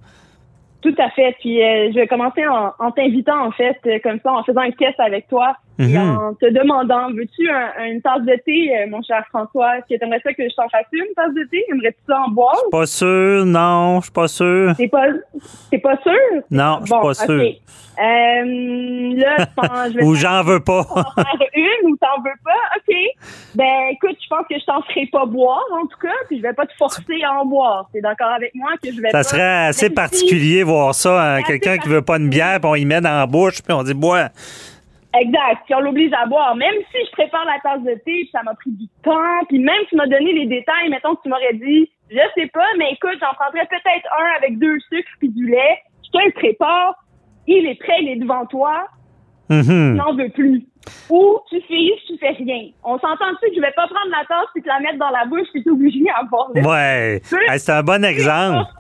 [0.83, 1.37] Tout à fait.
[1.41, 4.71] Puis, euh, je vais commencer en, t'invitant, en fait, euh, comme ça, en faisant un
[4.71, 5.97] test avec toi Mhm.
[6.19, 9.79] en te demandant, veux-tu un- une tasse de thé, euh, mon cher François?
[9.79, 11.65] Est-ce que t'aimerais ça que je t'en fasse une tasse de thé?
[11.71, 12.57] Aimerais-tu ça en boire?
[12.71, 14.75] Pas sûr, non, je suis pas sûr.
[14.77, 15.07] T'es pas,
[15.83, 16.43] pas sûr?
[16.51, 17.43] Non, je suis Bon, pas sûr.
[17.99, 18.03] Euh,
[19.17, 20.81] là, je pense- je vais Ou j'en veux pas.
[20.91, 22.51] en faire une ou t'en veux pas?
[22.77, 22.95] OK.
[23.55, 26.43] Ben, écoute, je pense que je t'en ferai pas boire, en tout cas, puis je
[26.43, 27.89] vais pas te forcer à en boire.
[27.93, 29.23] T'es d'accord avec moi que je vais Ça pas...
[29.25, 32.75] serait assez si- particulier voir ça, hein, quelqu'un qui veut pas une bière, puis on
[32.75, 34.29] y met dans la bouche, puis on dit bois.
[35.14, 35.62] Exact.
[35.64, 36.57] Puis on l'oblige à boire.
[36.57, 39.59] Même si je prépare la tasse de thé, puis ça m'a pris du temps, puis
[39.59, 42.92] même tu m'as donné les détails, mettons que tu m'aurais dit, je sais pas, mais
[42.92, 45.79] écoute, j'en prendrais peut-être un avec deux sucres puis du lait.
[46.05, 46.95] Je te le prépare.
[47.47, 48.87] Il est prêt, il est devant toi.
[49.49, 49.62] Mhm.
[49.62, 50.66] Tu n'en veux plus.
[51.11, 52.69] Ou tu figes, tu fais rien.
[52.85, 55.25] On s'entend-tu que je vais pas prendre la tasse puis te la mettre dans la
[55.25, 56.51] bouche puis t'obliger à boire?
[56.55, 58.71] Ouais, c'est un bon exemple.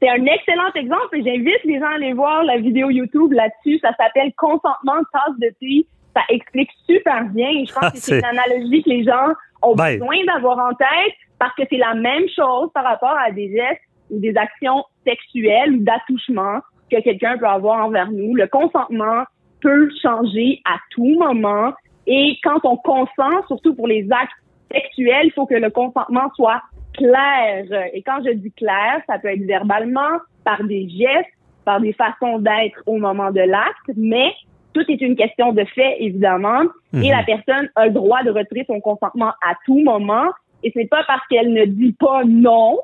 [0.00, 3.78] C'est un excellent exemple et j'invite les gens à aller voir la vidéo YouTube là-dessus.
[3.80, 5.86] Ça s'appelle Consentement de tasse de thé.
[6.14, 7.48] Ça explique super bien.
[7.50, 9.28] Et je pense Ah, que c'est une analogie que les gens
[9.62, 9.98] ont Ben.
[9.98, 13.82] besoin d'avoir en tête parce que c'est la même chose par rapport à des gestes
[14.10, 18.34] ou des actions sexuelles ou d'attouchement que quelqu'un peut avoir envers nous.
[18.34, 19.24] Le consentement
[19.60, 21.72] peut changer à tout moment
[22.06, 24.32] et quand on consent, surtout pour les actes
[24.70, 26.60] sexuels, il faut que le consentement soit
[26.96, 27.64] clair.
[27.92, 31.30] Et quand je dis clair, ça peut être verbalement, par des gestes,
[31.64, 34.32] par des façons d'être au moment de l'acte, mais
[34.74, 37.10] tout est une question de fait, évidemment, et Mhm.
[37.10, 40.26] la personne a le droit de retirer son consentement à tout moment,
[40.62, 42.80] et c'est pas parce qu'elle ne dit pas non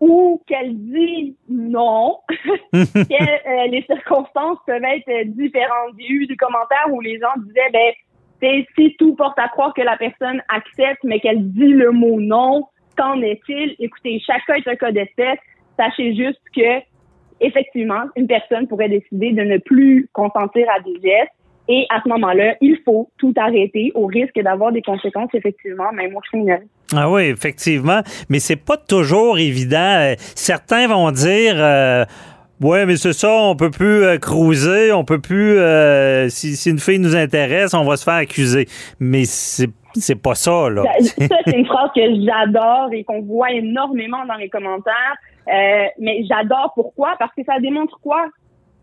[0.00, 2.16] ou qu'elle dit non
[2.72, 2.78] que
[3.58, 5.94] euh, les circonstances peuvent être différentes.
[5.98, 7.92] J'ai eu des commentaires où les gens disaient, ben,
[8.40, 12.20] c'est- si tout porte à croire que la personne accepte, mais qu'elle dit le mot
[12.20, 12.66] non,
[13.00, 13.76] qu'en est-il?
[13.78, 15.38] Écoutez, cas est un cas d'espèce.
[15.78, 16.82] Sachez juste que,
[17.40, 21.32] effectivement, une personne pourrait décider de ne plus consentir à des gestes.
[21.68, 26.14] Et à ce moment-là, il faut tout arrêter au risque d'avoir des conséquences, effectivement, même
[26.16, 26.62] au criminel.
[26.94, 28.00] Ah oui, effectivement.
[28.28, 30.14] Mais c'est pas toujours évident.
[30.34, 31.54] Certains vont dire.
[31.56, 32.04] euh,
[32.60, 35.58] Ouais, mais c'est ça, on peut plus euh, cruiser, on peut plus.
[35.58, 38.66] euh, si, si une fille nous intéresse, on va se faire accuser.
[38.98, 40.82] Mais c'est c'est pas ça, là.
[41.00, 45.16] Ça, ça, c'est une phrase que j'adore et qu'on voit énormément dans les commentaires.
[45.48, 47.14] Euh, mais j'adore pourquoi?
[47.18, 48.26] Parce que ça démontre quoi?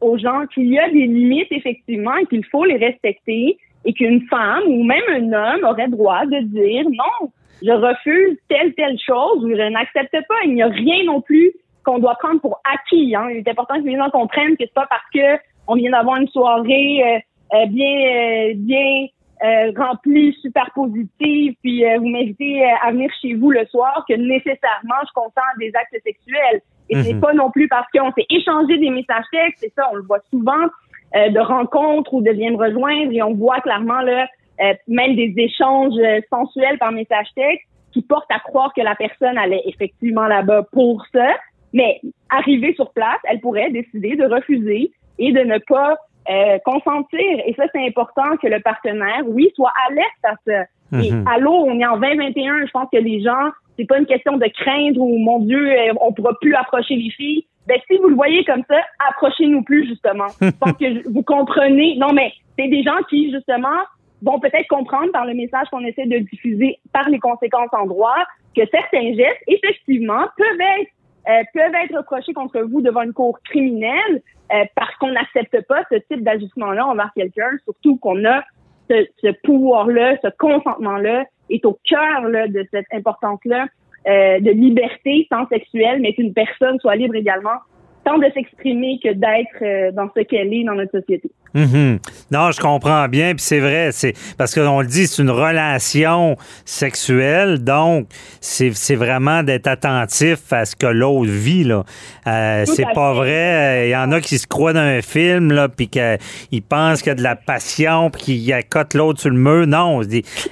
[0.02, 0.46] Aux gens?
[0.54, 4.84] Qu'il y a des limites, effectivement, et qu'il faut les respecter et qu'une femme ou
[4.84, 7.32] même un homme aurait droit de dire non,
[7.64, 10.36] je refuse telle, telle chose ou je n'accepte pas.
[10.46, 11.54] Il n'y a rien non plus
[11.84, 13.16] qu'on doit prendre pour acquis.
[13.16, 13.30] Hein.
[13.32, 16.18] Il est important que les gens comprennent que c'est pas parce que on vient d'avoir
[16.18, 19.08] une soirée euh, euh, bien, euh, bien
[19.44, 24.06] euh, remplie, super positive, puis euh, vous m'invitez euh, à venir chez vous le soir
[24.08, 26.62] que nécessairement je consens des actes sexuels.
[26.90, 27.20] Et c'est Mhm.
[27.20, 30.22] pas non plus parce qu'on s'est échangé des messages textes, c'est ça, on le voit
[30.30, 30.68] souvent,
[31.16, 34.28] euh, de rencontres ou de viens me rejoindre et on voit clairement là
[34.62, 38.96] euh, même des échanges euh, sensuels par message texte qui portent à croire que la
[38.96, 41.28] personne allait effectivement là-bas pour ça,
[41.74, 45.96] mais arrivée sur place, elle pourrait décider de refuser et de ne pas
[46.30, 47.20] euh, consentir.
[47.46, 50.62] Et ça, c'est important que le partenaire, oui, soit alerte à ça.
[51.02, 51.26] Et Mhm.
[51.28, 54.46] allô, on est en 2021, je pense que les gens, c'est pas une question de
[54.48, 57.46] craindre ou mon Dieu, euh, on pourra plus approcher les filles.
[57.68, 58.78] Ben, si vous le voyez comme ça,
[59.10, 60.28] approchez-nous plus, justement.
[60.42, 61.96] je pense que vous comprenez.
[61.98, 63.80] Non, mais c'est des gens qui, justement,
[64.22, 68.16] vont peut-être comprendre par le message qu'on essaie de diffuser par les conséquences en droit
[68.56, 70.90] que certains gestes, effectivement, peuvent être
[71.30, 74.22] euh, peuvent être reprochés contre vous devant une cour criminelle
[74.54, 78.44] euh, parce qu'on n'accepte pas ce type d'ajustement-là envers quelqu'un, surtout qu'on a
[78.90, 83.68] ce, ce pouvoir-là, ce consentement-là est au cœur là, de cette importance-là
[84.08, 87.58] euh, de liberté, tant sexuelle, mais qu'une personne soit libre également,
[88.06, 91.30] tant de s'exprimer que d'être euh, dans ce qu'elle est dans notre société.
[91.58, 92.00] Mhm.
[92.32, 96.38] Non, je comprends bien, puis c'est vrai, c'est parce qu'on le dit, c'est une relation
[96.66, 98.08] sexuelle, donc
[98.42, 101.84] c'est c'est vraiment d'être attentif à ce que l'autre vit là.
[102.28, 103.88] Euh, c'est pas vrai.
[103.88, 107.10] Il y en a qui se croient dans un film là, puis qu'ils pensent qu'il
[107.10, 109.66] y a de la passion, puis qu'ils accotent l'autre sur le mur.
[109.68, 110.02] Non,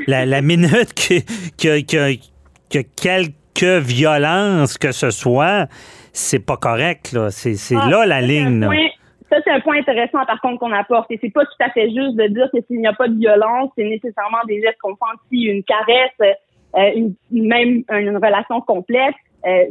[0.07, 1.19] la, la minute que
[1.61, 2.15] que, que
[2.71, 5.67] que quelque violence que ce soit,
[6.13, 7.29] c'est pas correct là.
[7.31, 8.59] C'est c'est Ah, là la ligne.
[8.61, 8.69] là.
[9.29, 11.09] Ça, c'est un point intéressant, par contre, qu'on apporte.
[11.11, 13.17] Et c'est pas tout à fait juste de dire que s'il n'y a pas de
[13.17, 16.35] violence, c'est nécessairement des gestes consentis, une caresse,
[16.75, 19.15] euh, une, même une relation complète.
[19.47, 19.65] Euh,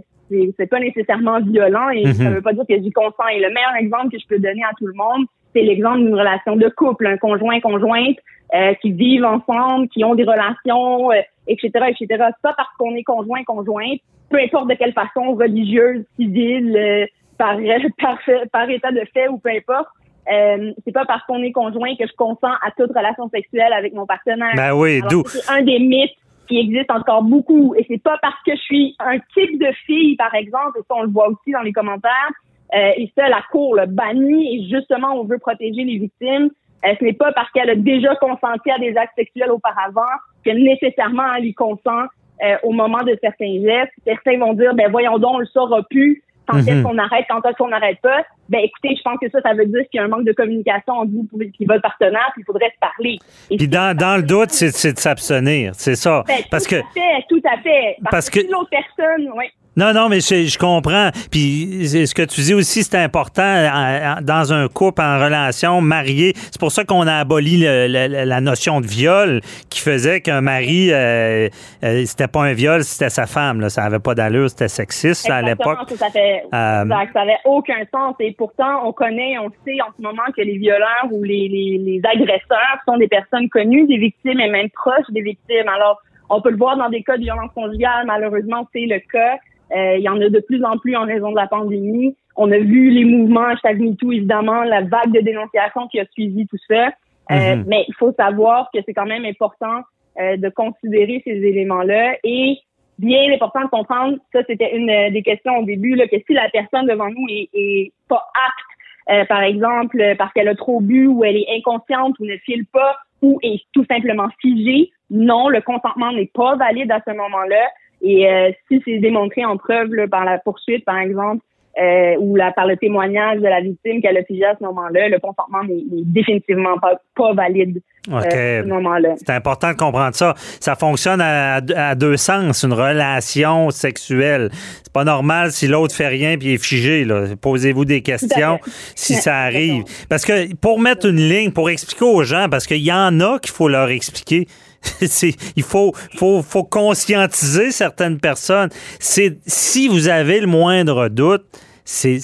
[0.58, 2.34] c'est pas nécessairement violent et ça Mhm.
[2.36, 3.28] veut pas dire que j'y consens.
[3.32, 6.14] Et le meilleur exemple que je peux donner à tout le monde, c'est l'exemple d'une
[6.14, 8.16] relation de couple, un conjoint, conjointe,
[8.54, 12.06] euh, qui vivent ensemble, qui ont des relations, euh, etc., etc.
[12.42, 14.00] Pas parce qu'on est conjoint, conjointe,
[14.30, 17.06] peu importe de quelle façon, religieuse, civile, euh,
[17.44, 17.56] par,
[17.98, 18.18] par,
[18.52, 19.88] par état de fait ou peu importe.
[20.32, 23.92] Euh, c'est pas parce qu'on est conjoint que je consens à toute relation sexuelle avec
[23.92, 24.52] mon partenaire.
[24.56, 26.16] Ben oui, d'où- C'est un des mythes
[26.48, 27.74] qui existe encore beaucoup.
[27.76, 30.94] Et c'est pas parce que je suis un type de fille, par exemple, et ça
[30.96, 32.30] on le voit aussi dans les commentaires,
[32.74, 36.50] euh, et ça la cour le bannit et justement on veut protéger les victimes.
[36.86, 40.02] Euh, ce n'est pas parce qu'elle a déjà consenti à des actes sexuels auparavant
[40.44, 42.04] que nécessairement elle y consent
[42.42, 43.92] euh, au moment de certains gestes.
[44.04, 46.22] Certains vont dire, ben voyons donc, on le saura plus.
[46.46, 46.82] Quand est-ce Mhm.
[46.82, 48.22] qu'on arrête, quand est-ce qu'on n'arrête pas?
[48.50, 50.32] Ben écoutez, je pense que ça, ça veut dire qu'il y a un manque de
[50.32, 53.18] communication entre vous et votre partenaire, puis il faudrait se parler.
[53.50, 56.22] Et Puis dans, dans le doute, c'est c'est de s'abstenir, c'est ça.
[56.26, 57.96] ben, Parce tout que à fait, tout à fait.
[58.02, 59.46] Parce, parce que, que- si l'autre personne, oui.
[59.76, 61.10] Non, non, mais je, je comprends.
[61.30, 65.80] Puis ce que tu dis aussi, c'est important en- en- dans un couple en relation
[65.80, 66.32] marié.
[66.36, 70.40] C'est pour ça qu'on a aboli le- le- la notion de viol qui faisait qu'un
[70.40, 71.48] mari, euh,
[71.82, 73.60] euh, c'était pas un viol, c'était sa femme.
[73.60, 73.68] Là.
[73.68, 75.90] Ça avait pas d'allure, c'était sexiste à Exactement, l'époque.
[75.90, 78.14] Ça, ça fait, Euh, ça avait aucun sens.
[78.20, 81.78] Et pourtant, on connaît, on sait en ce moment que les violeurs ou les, les,
[81.78, 85.68] les agresseurs sont des personnes connues des victimes et même proches des victimes.
[85.68, 86.00] Alors,
[86.30, 88.04] on peut le voir dans des cas de violence conjugale.
[88.06, 89.36] Malheureusement, c'est le cas.
[89.72, 92.16] Euh, il y en a de plus en plus en raison de la pandémie.
[92.36, 96.58] On a vu les mouvements MeToo, évidemment, la vague de dénonciation qui a suivi tout
[96.68, 96.88] ça.
[97.30, 97.64] Euh, Mhm.
[97.66, 99.80] Mais il faut savoir que c'est quand même important
[100.20, 102.58] euh, de considérer ces éléments-là et
[102.98, 106.48] bien important de comprendre, ça c'était une des questions au début, là, que si la
[106.50, 108.74] personne devant nous est, est pas apte,
[109.10, 112.66] euh, par exemple, parce qu'elle a trop bu ou elle est inconsciente ou ne file
[112.66, 117.64] pas ou est tout simplement figée, non, le consentement n'est pas valide à ce moment-là.
[118.04, 121.42] Et euh, si c'est démontré en preuve là, par la poursuite, par exemple,
[121.80, 125.08] euh, ou la, par le témoignage de la victime qu'elle a figé à ce moment-là,
[125.08, 127.82] le consentement n'est définitivement pas, pas valide
[128.12, 129.14] euh, à ce moment-là.
[129.16, 130.34] C'est important de comprendre ça.
[130.36, 134.50] Ça fonctionne à, à deux sens, une relation sexuelle.
[134.84, 137.04] C'est pas normal si l'autre fait rien puis est figé.
[137.40, 138.60] Posez-vous des questions
[138.94, 139.82] si ça arrive.
[140.08, 143.40] Parce que pour mettre une ligne, pour expliquer aux gens, parce qu'il y en a
[143.40, 144.46] qu'il faut leur expliquer.
[145.56, 148.68] Il faut, faut, faut conscientiser certaines personnes.
[149.00, 151.44] C'est si vous avez le moindre doute,
[151.84, 152.20] c'est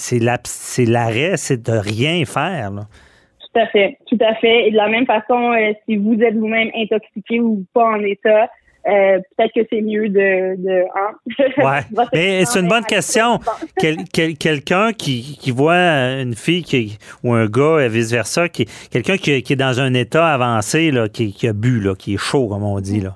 [0.87, 2.71] l'arrêt, c'est de rien faire.
[2.73, 4.69] Tout à fait, tout à fait.
[4.69, 8.49] Et de la même façon, euh, si vous êtes vous-même intoxiqué ou pas en état,
[8.89, 10.57] euh, peut-être que c'est mieux de.
[10.57, 11.13] de hein?
[11.59, 12.05] ouais.
[12.13, 13.39] Mais c'est une bonne question.
[13.79, 19.33] quelqu'un qui, qui voit une fille qui, ou un gars, et vice-versa, qui, quelqu'un qui,
[19.33, 22.65] est dans un état avancé, là, qui, qui a bu, là, qui est chaud, comme
[22.65, 23.01] on dit.
[23.01, 23.15] Là.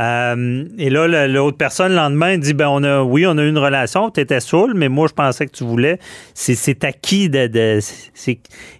[0.00, 3.48] Euh, et là, l'autre personne, le lendemain, dit ben on a, oui, on a eu
[3.48, 5.98] une relation, tu étais saoul, mais moi, je pensais que tu voulais.
[6.34, 7.48] C'est acquis de.
[7.48, 7.80] de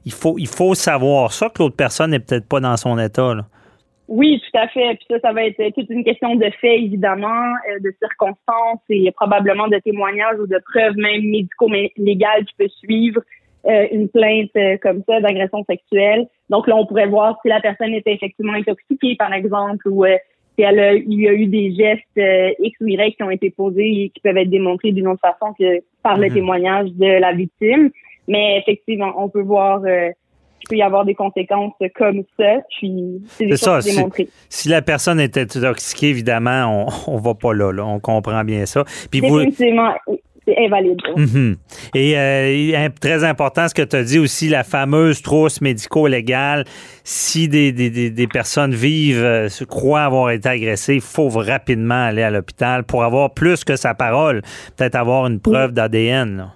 [0.07, 3.35] il, faut, il faut savoir ça, que l'autre personne n'est peut-être pas dans son état.
[3.35, 3.47] Là.
[4.11, 4.97] Oui, tout à fait.
[4.97, 9.11] Puis ça, ça va être toute une question de faits, évidemment, euh, de circonstances et
[9.13, 13.23] probablement de témoignages ou de preuves même médico-légales qui peuvent suivre
[13.67, 14.51] euh, une plainte
[14.83, 16.27] comme ça d'agression sexuelle.
[16.51, 20.05] Donc là, on pourrait voir si la personne était effectivement intoxiquée, par exemple, ou
[20.61, 24.11] il y a eu des gestes euh, X ou Y qui ont été posés et
[24.11, 26.35] qui peuvent être démontrés d'une autre façon que par le mhm.
[26.35, 27.91] témoignage de la victime.
[28.29, 30.11] Mais effectivement, on peut voir euh,
[30.61, 32.59] qu'il peut y avoir des conséquences comme ça.
[32.79, 33.81] Puis c'est ça.
[34.49, 38.85] Si, la personne était intoxiquée, évidemment, on, ne va pas là, On comprend bien ça.
[39.11, 39.93] Puis Définitivement,
[40.59, 41.01] invalide.
[41.17, 41.57] Mhm.
[41.95, 46.65] Et euh, très important, ce que tu as dit aussi, la fameuse trousse médico-légale.
[47.05, 52.23] Si des, des, des, personnes vivent, euh, croient avoir été agressées, il faut rapidement aller
[52.23, 54.43] à l'hôpital pour avoir plus que sa parole,
[54.77, 56.51] peut-être avoir une preuve d'ADN.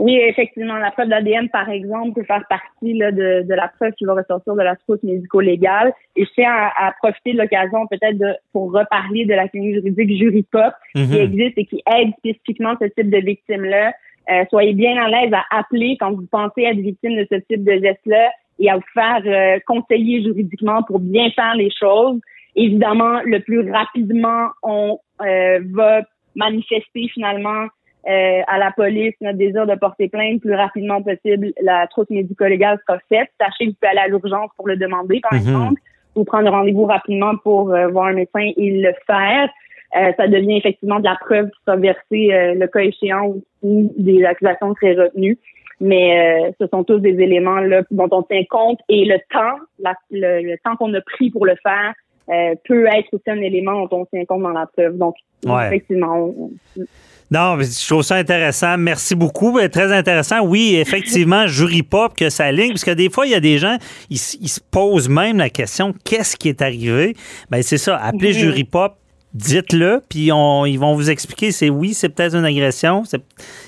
[0.00, 3.92] Oui, effectivement, la preuve d'ADN, par exemple, peut faire partie là, de, de, la preuve
[3.92, 5.92] qui va ressortir de la trousse médico-légale.
[6.16, 10.74] Et je tiens à, profiter de l'occasion peut-être pour reparler de la clinique juridique Juripop
[10.94, 11.14] qui mhm.
[11.14, 13.92] existe et qui aide spécifiquement ce type de victimes-là.
[14.30, 17.62] Euh, soyez bien à l'aise à appeler quand vous pensez être victime de ce type
[17.62, 22.20] de geste-là et à vous faire euh, conseiller juridiquement pour bien faire les choses.
[22.56, 26.02] Évidemment, le plus rapidement on euh, va
[26.34, 27.66] manifester finalement
[28.06, 32.78] euh, à la police notre désir de porter plainte plus rapidement possible, la trousse médico-légale
[32.86, 33.30] sera faite.
[33.40, 35.38] Sachez que vous pouvez aller à l'urgence pour le demander, par mhm.
[35.38, 35.80] exemple,
[36.14, 39.48] ou prendre rendez-vous rapidement pour euh, voir un médecin et le faire.
[39.96, 44.24] Euh, ça devient effectivement de la preuve qui sera versée le cas échéant ou, des
[44.24, 45.38] accusations très retenues.
[45.80, 49.58] Mais ce sont tous des éléments là, dont on tient compte et le temps,
[50.10, 51.94] le, temps qu'on a pris pour le faire
[52.26, 54.96] peut être aussi un élément dont on tient compte dans la preuve.
[54.96, 55.14] Donc,
[55.44, 56.32] effectivement,
[57.30, 58.76] non, je trouve ça intéressant.
[58.78, 59.58] Merci beaucoup.
[59.68, 60.46] Très intéressant.
[60.46, 63.58] Oui, effectivement, jury pop que ça ligne, parce que des fois, il y a des
[63.58, 63.76] gens,
[64.10, 67.14] ils, se posent même la question qu'est-ce qui est arrivé?
[67.50, 67.96] Ben, c'est ça.
[67.96, 68.94] Appelez jury pop,
[69.32, 73.02] dites-le, puis on, ils vont vous expliquer c'est oui, c'est peut-être une agression.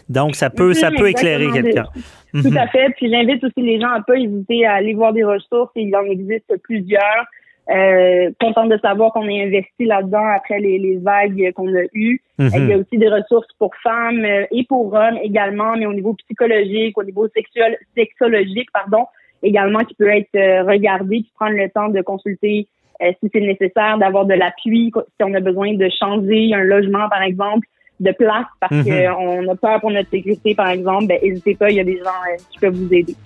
[0.09, 1.87] Donc, ça peut, ça peut éclairer quelqu'un.
[2.33, 2.69] Tout à mhm.
[2.71, 2.91] fait.
[2.97, 5.71] Puis j'invite aussi les gens à pas hésiter à aller voir des ressources.
[5.75, 7.27] Il en existe plusieurs.
[7.69, 12.21] Euh, contente de savoir qu'on est investi là-dedans après les, les vagues qu'on a eues.
[12.39, 12.51] Mhm.
[12.55, 15.93] Il y a aussi des ressources pour femmes euh, et pour hommes également, mais au
[15.93, 19.07] niveau psychologique, au niveau sexuel, sexologique, pardon,
[19.43, 22.69] également qui peut être euh, regardé, puis prendre le temps de consulter
[23.03, 27.09] euh, si c'est nécessaire, d'avoir de l'appui, si on a besoin de changer un logement,
[27.09, 27.67] par exemple,
[27.99, 28.85] de place parce mhm.
[28.85, 31.99] qu'on a peur pour notre sécurité, par exemple, ben, n'hésitez pas, il y a des
[31.99, 33.17] gens qui peuvent vous aider.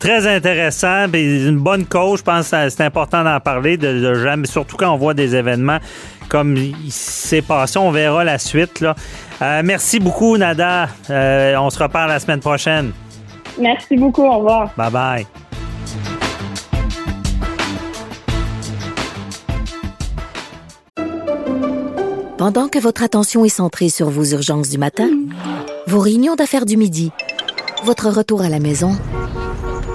[0.00, 2.20] Très intéressant, une bonne cause.
[2.20, 5.78] Je pense que c'est important d'en parler, de, jamais, surtout quand on voit des événements
[6.30, 7.78] comme il s'est passé.
[7.78, 8.80] On verra la suite.
[8.80, 8.94] Là.
[9.42, 10.88] Euh, merci beaucoup, Nada.
[11.10, 12.92] Euh, on se reparle la semaine prochaine.
[13.60, 14.22] Merci beaucoup.
[14.22, 14.70] Au revoir.
[14.74, 15.26] Bye bye.
[22.38, 25.10] Pendant que votre attention est centrée sur vos urgences du matin,
[25.86, 27.12] vos réunions d'affaires du midi,
[27.84, 28.96] votre retour à la maison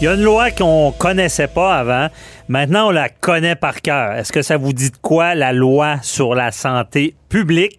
[0.00, 2.08] Il y a une loi qu'on connaissait pas avant.
[2.48, 4.14] Maintenant, on la connaît par cœur.
[4.14, 7.78] Est-ce que ça vous dit de quoi, la loi sur la santé publique?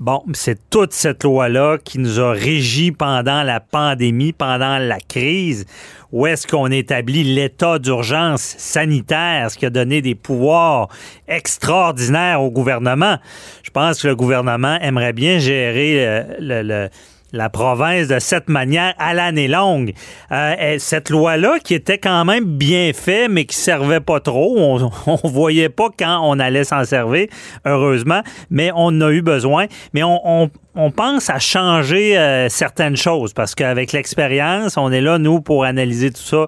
[0.00, 5.64] Bon, c'est toute cette loi-là qui nous a régi pendant la pandémie, pendant la crise.
[6.10, 10.88] Où est-ce qu'on établit l'état d'urgence sanitaire, ce qui a donné des pouvoirs
[11.28, 13.18] extraordinaires au gouvernement?
[13.62, 16.88] Je pense que le gouvernement aimerait bien gérer euh, le, le
[17.34, 19.92] la province de cette manière à l'année longue.
[20.30, 24.78] Euh, cette loi-là, qui était quand même bien faite, mais qui servait pas trop, on,
[25.24, 27.26] ne voyait pas quand on allait s'en servir,
[27.66, 29.66] heureusement, mais on a eu besoin.
[29.92, 30.50] Mais on, on
[30.90, 36.10] pense à changer euh, certaines choses parce qu'avec l'expérience, on est là, nous, pour analyser
[36.10, 36.46] tout ça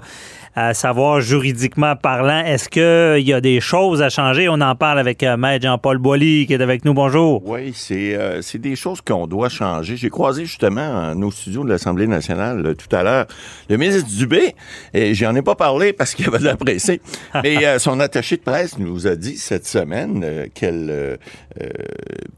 [0.59, 4.49] à savoir juridiquement parlant, est-ce qu'il y a des choses à changer?
[4.49, 6.95] On en parle avec euh, Maître Jean-Paul Boilly qui est avec nous.
[6.95, 7.47] Bonjour.
[7.47, 9.99] Oui, c'est euh, des choses qu'on doit changer.
[9.99, 13.27] J'ai croisé justement nos studios de l'Assemblée nationale euh, tout à l'heure
[13.69, 14.55] le ministre Dubé,
[14.95, 17.03] et j'en ai pas parlé parce qu'il avait de la pressée,
[17.43, 21.19] mais son attaché de presse nous a dit cette semaine qu'elle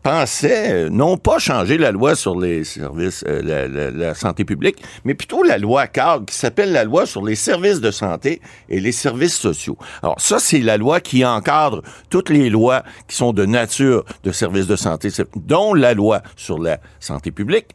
[0.02, 5.42] pensait non pas changer la loi sur les services, la, la santé publique, mais plutôt
[5.42, 9.36] la loi cadre qui s'appelle la loi sur les services de santé et les services
[9.36, 9.76] sociaux.
[10.02, 14.32] Alors ça, c'est la loi qui encadre toutes les lois qui sont de nature de
[14.32, 17.66] services de santé, dont la loi sur la santé publique.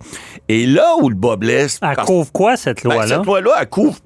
[0.50, 1.80] Et là où le bas blesse...
[1.82, 3.18] Elle couvre quoi, cette ben, loi-là?
[3.18, 3.98] cette loi-là, elle couvre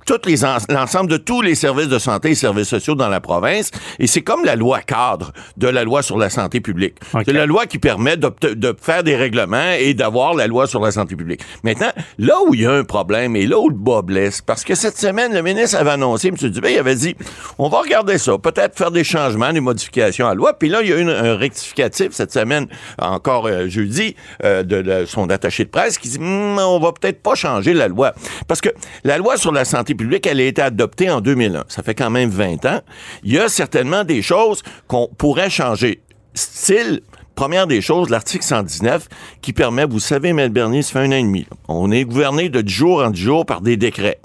[0.70, 3.72] l'ensemble de tous les services de santé et services sociaux dans la province.
[4.00, 6.96] Et c'est comme la loi cadre de la loi sur la santé publique.
[7.26, 10.82] C'est la loi qui permet de, de faire des règlements et d'avoir la loi sur
[10.82, 11.42] la santé publique.
[11.64, 14.64] Maintenant, là où il y a un problème et là où le bas blesse, parce
[14.64, 16.36] que cette semaine, le ministre avait annoncé M.
[16.36, 17.16] Dubé il avait dit
[17.58, 20.54] on va regarder ça, peut-être faire des changements, des modifications à la loi.
[20.54, 22.68] Puis là, il y a eu un rectificatif cette semaine,
[23.00, 27.22] encore euh, jeudi, euh, de, son attaché de presse qui dit hmm, on va peut-être
[27.22, 28.14] pas changer la loi.
[28.48, 28.70] Parce que
[29.04, 31.66] la loi sur la santé publique, elle a été adoptée en 2001.
[31.68, 32.82] Ça fait quand même 20 ans.
[33.24, 36.02] Il y a certainement des choses qu'on pourrait changer.
[36.34, 37.02] Style,
[37.38, 39.08] première des choses, l'article 119
[39.44, 40.50] qui permet, vous savez, M.
[40.50, 41.46] Bernier, ça fait un an et demi.
[41.68, 44.20] On est gouverné de jour en jour par des décrets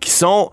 [0.00, 0.50] qui sont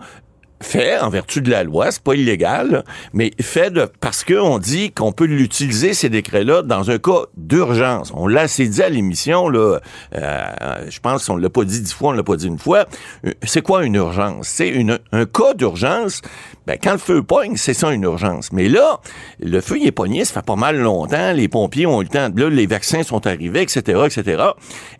[0.62, 4.90] fait en vertu de la loi, c'est pas illégal, mais fait de, parce qu'on dit
[4.92, 8.12] qu'on peut l'utiliser, ces décrets-là, dans un cas d'urgence.
[8.14, 9.80] On l'a assez dit à l'émission, là,
[10.14, 10.44] euh,
[10.88, 12.86] je pense qu'on l'a pas dit dix fois, on l'a pas dit une fois.
[13.26, 14.48] Euh, c'est quoi une urgence?
[14.48, 14.74] C'est
[15.12, 16.22] un cas d'urgence,
[16.66, 18.52] ben, quand le feu pogne, c'est ça une urgence.
[18.52, 19.00] Mais là,
[19.40, 22.10] le feu, il est pogné, ça fait pas mal longtemps, les pompiers ont eu le
[22.10, 24.42] temps, là, les vaccins sont arrivés, etc., etc.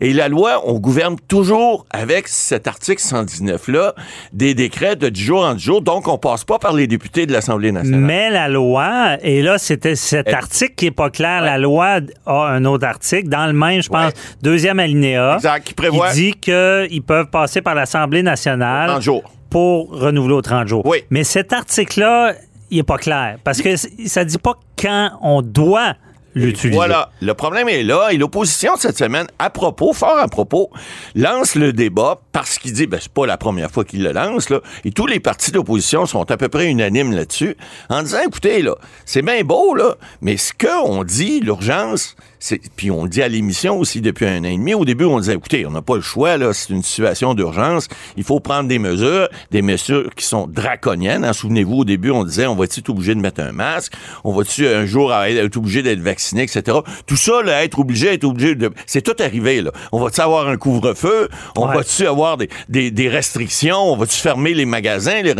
[0.01, 3.95] Et la loi, on gouverne toujours avec cet article 119-là,
[4.33, 7.71] des décrets de 10 jours jour, donc on passe pas par les députés de l'Assemblée
[7.71, 8.01] nationale.
[8.01, 12.47] Mais la loi, et là, c'était cet article qui est pas clair, la loi a
[12.47, 16.09] un autre article, dans le même, je pense, deuxième alinéa, exact, qui, prévoit...
[16.09, 18.89] qui dit qu'ils peuvent passer par l'Assemblée nationale.
[18.89, 20.85] 30 jours pour renouveler aux 30 jours.
[20.85, 21.03] Oui.
[21.09, 22.33] Mais cet article-là,
[22.69, 23.37] il n'est pas clair.
[23.43, 25.93] Parce que ça dit pas quand on doit
[26.73, 27.11] Voilà.
[27.21, 28.09] Le problème est là.
[28.11, 30.69] Et l'opposition, cette semaine, à propos, fort à propos,
[31.15, 34.49] lance le débat parce qu'il dit, ben, c'est pas la première fois qu'il le lance,
[34.49, 34.61] là.
[34.85, 37.57] Et tous les partis d'opposition sont à peu près unanimes là-dessus,
[37.89, 38.75] en disant, écoutez, là,
[39.05, 42.15] c'est bien beau, là, mais ce qu'on dit, l'urgence,
[42.75, 44.73] puis on le dit à l'émission aussi depuis un an et demi.
[44.73, 47.87] Au début, on disait, écoutez, on n'a pas le choix, là, c'est une situation d'urgence.
[48.15, 51.25] Il faut prendre des mesures, des mesures qui sont draconiennes.
[51.25, 51.33] Hein.
[51.33, 53.93] Souvenez-vous, au début, on disait, on va-tu être obligé de mettre un masque?
[54.23, 56.77] On va-tu un jour être obligé d'être vacciné, etc.
[57.05, 58.71] Tout ça, là, être obligé, être obligé de...
[58.85, 59.71] C'est tout arrivé, là.
[59.91, 61.29] On va-tu avoir un couvre-feu?
[61.55, 63.77] On va-tu avoir des, des, des, restrictions?
[63.77, 65.21] On va-tu fermer les magasins?
[65.21, 65.33] Les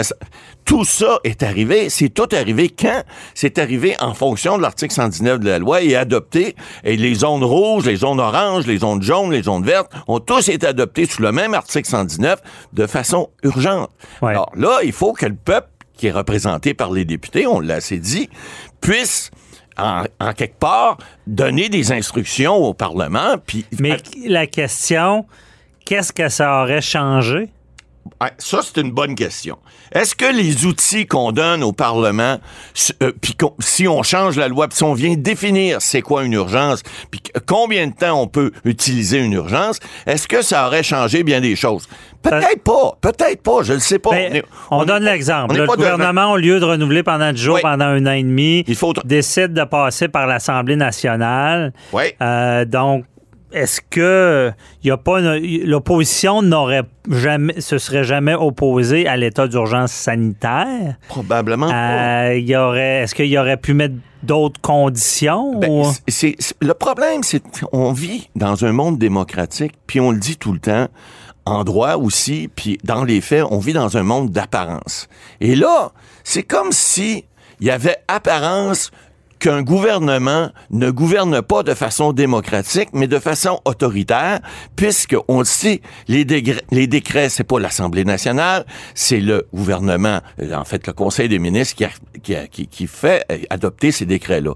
[0.67, 1.89] tout ça est arrivé.
[1.89, 3.01] C'est tout arrivé quand?
[3.33, 6.55] C'est arrivé en fonction de l'article 119 de la loi et adopté.
[6.83, 10.49] Et les zones rouges, les zones oranges, les zones jaunes, les zones vertes ont tous
[10.49, 12.41] été adoptés sous le même article 119
[12.73, 13.89] de façon urgente.
[14.21, 17.75] Alors là, il faut que le peuple qui est représenté par les députés, on l'a
[17.75, 18.29] assez dit,
[18.81, 19.31] puisse
[19.77, 20.03] en,
[20.35, 23.37] quelque part donner des instructions au Parlement.
[23.45, 25.25] Puis, Mais la question,
[25.85, 27.49] qu'est-ce que ça aurait changé?
[28.37, 29.57] Ça, c'est une bonne question.
[29.91, 32.37] Est-ce que les outils qu'on donne au Parlement,
[33.01, 36.33] euh, puis si on change la loi, puis si on vient définir c'est quoi une
[36.33, 41.23] urgence, puis combien de temps on peut utiliser une urgence, est-ce que ça aurait changé
[41.23, 41.87] bien des choses?
[42.21, 44.11] Peut-être pas, peut-être pas, je ne sais pas.
[44.11, 44.41] Ben,
[44.71, 45.55] on, donne l'exemple.
[45.55, 48.65] Le gouvernement, au lieu de renouveler pendant 10 jours, pendant un an et demi,
[49.05, 51.73] décide de passer par l'Assemblée nationale.
[51.93, 52.03] Oui.
[52.21, 53.05] Euh, donc,
[53.57, 54.51] est-ce que
[54.83, 60.95] y a pas l'opposition n'aurait jamais se serait jamais opposée à l'état d'urgence sanitaire?
[61.07, 61.69] Probablement.
[61.71, 67.23] Euh, y aurait est-ce qu'il y aurait pu mettre d'autres conditions ben, c'est, le problème
[67.23, 70.87] c'est qu'on vit dans un monde démocratique puis on le dit tout le temps
[71.45, 75.07] en droit aussi puis dans les faits on vit dans un monde d'apparence.
[75.39, 75.91] Et là,
[76.23, 77.25] c'est comme si
[77.59, 78.91] il y avait apparence
[79.39, 84.39] qu'un gouvernement ne gouverne pas de façon démocratique, mais de façon autoritaire,
[84.75, 88.65] puisque on le sait, les, décrets, les décrets, c'est pas l'Assemblée nationale,
[88.95, 90.21] c'est le gouvernement,
[90.53, 91.75] en fait le Conseil des ministres
[92.21, 94.53] qui, qui, qui, fait euh, adopter ces décrets-là.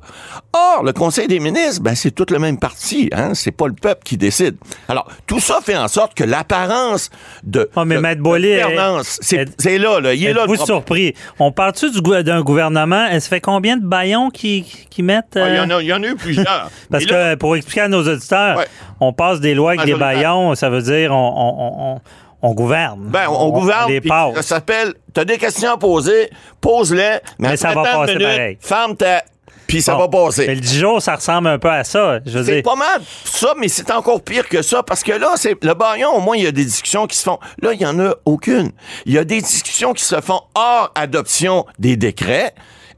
[0.53, 3.73] Or, le Conseil des ministres, ben c'est tout le même parti, hein, c'est pas le
[3.73, 4.55] peuple qui décide.
[4.87, 7.09] Alors, tout ça fait en sorte que l'apparence
[7.43, 10.45] de, oh, mais de, gouvernance, c'est là, là, il est là.
[10.45, 11.13] Vous surpris?
[11.39, 15.35] On parle-tu d'un gouvernement, elle se fait combien de baillons qui qui mettent.
[15.37, 16.69] Ah, Il y, euh, en a- il y en a eu plusieurs.
[16.91, 18.63] Parce là- que pour expliquer à nos auditeurs,
[18.99, 22.01] on passe des lois avec des baillons, ça veut dire on, on- on-
[22.43, 22.99] on gouverne.
[23.05, 23.89] Ben, on, gouverne.
[23.91, 24.01] les.
[24.35, 24.93] Ça s'appelle.
[25.13, 27.19] T'as des questions à poser, pose-les.
[27.37, 28.57] Mais, Mais ça va passer minutes, pareil.
[28.59, 29.23] Ferme ta.
[29.67, 29.99] Puis ça Bon.
[30.01, 30.47] va passer.
[30.47, 32.19] Mais le 10 jours, ça ressemble un peu à ça.
[32.25, 35.73] C'est pas mal ça, mais c'est encore pire que ça parce que là, c'est le
[35.75, 36.09] baillon.
[36.15, 37.39] Au moins, il y a des discussions qui se font.
[37.61, 38.71] Là, il y en a aucune.
[39.05, 42.53] Il y a des discussions qui se font hors adoption des décrets.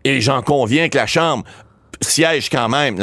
[0.05, 1.43] Et j'en conviens que la Chambre
[2.03, 2.97] siège quand même,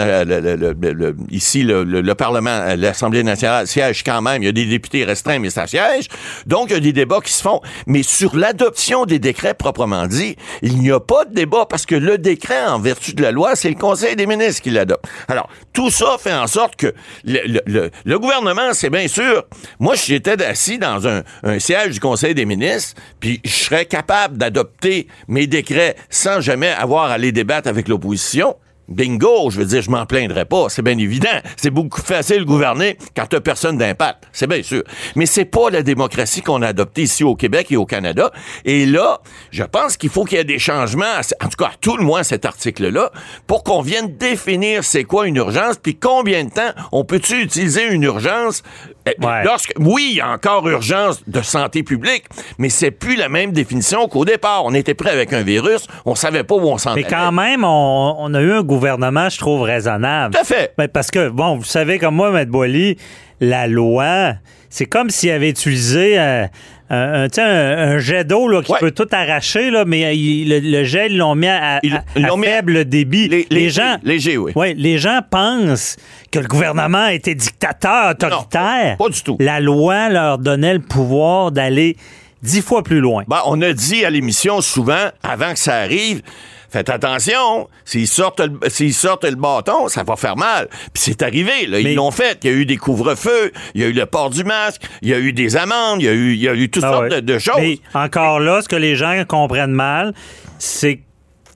[1.30, 4.42] ici, le, le- le Parlement, euh, l'Assemblée nationale siège quand même.
[4.42, 6.06] Il y a des députés restreints, mais ça siège.
[6.46, 7.60] Donc, il y a des débats qui se font.
[7.86, 11.94] Mais sur l'adoption des décrets proprement dit, il n'y a pas de débat parce que
[11.94, 15.04] le décret, en vertu de la loi, c'est le Conseil des ministres qui l'adopte.
[15.28, 16.92] Alors, tout ça fait en sorte que
[17.24, 19.44] le, gouvernement, c'est bien sûr,
[19.78, 24.36] moi, j'étais assis dans un, un siège du Conseil des ministres, puis je serais capable
[24.36, 28.56] d'adopter mes décrets sans jamais avoir à les débattre avec l'opposition.
[28.90, 31.28] Bingo, je veux dire, je m'en plaindrais pas, c'est bien évident.
[31.56, 34.82] C'est beaucoup facile de gouverner quand t'as personne d'impact, c'est bien sûr.
[35.14, 38.32] Mais c'est pas la démocratie qu'on a adoptée ici au Québec et au Canada.
[38.64, 39.20] Et là,
[39.52, 41.04] je pense qu'il faut qu'il y ait des changements,
[41.40, 43.12] en tout cas, à tout le moins cet article-là,
[43.46, 47.86] pour qu'on vienne définir c'est quoi une urgence, puis combien de temps on peut-tu utiliser
[47.92, 48.62] une urgence
[49.08, 52.24] euh, lorsque, oui, il y a encore urgence de santé publique,
[52.58, 54.64] mais c'est plus la même définition qu'au départ.
[54.64, 57.14] On était prêt avec un virus, on savait pas où on s'en Mais allait.
[57.16, 60.34] quand même, on, on a eu un gouvernement, je trouve, raisonnable.
[60.34, 60.74] Tout à fait.
[60.76, 62.44] Ben, parce que, bon, vous savez comme moi, M.
[62.48, 62.96] Boily,
[63.40, 64.34] la loi,
[64.68, 66.46] c'est comme s'il avait utilisé euh,
[66.90, 71.34] un, jet d'eau qui peut tout arracher, là, mais il- le, le jet, ils l'ont
[71.34, 73.28] mis à, à- ils à l'ont mis à- faible débit.
[73.50, 74.52] Les, gens, léger, oui.
[74.56, 75.96] Ouais, les gens pensent
[76.30, 78.96] que le gouvernement était dictateur, autoritaire.
[78.98, 79.36] pas du tout.
[79.40, 81.96] La loi leur donnait le pouvoir d'aller
[82.42, 83.24] dix fois plus loin.
[83.28, 86.22] Ben, on a dit à l'émission souvent, avant que ça arrive,
[86.70, 90.68] faites attention, s'ils sortent le, s'ils sortent le bâton, ça va faire mal.
[90.92, 92.38] Puis c'est arrivé, là, ils l'ont fait.
[92.44, 95.08] Il y a eu des couvre-feux, il y a eu le port du masque, il
[95.08, 96.92] y a eu des amendes, il y a eu, il y a eu toutes Ah
[96.92, 97.20] sortes ouais.
[97.22, 97.56] de, de choses.
[97.58, 100.14] Mais encore là, ce que les gens comprennent mal,
[100.58, 101.02] c'est que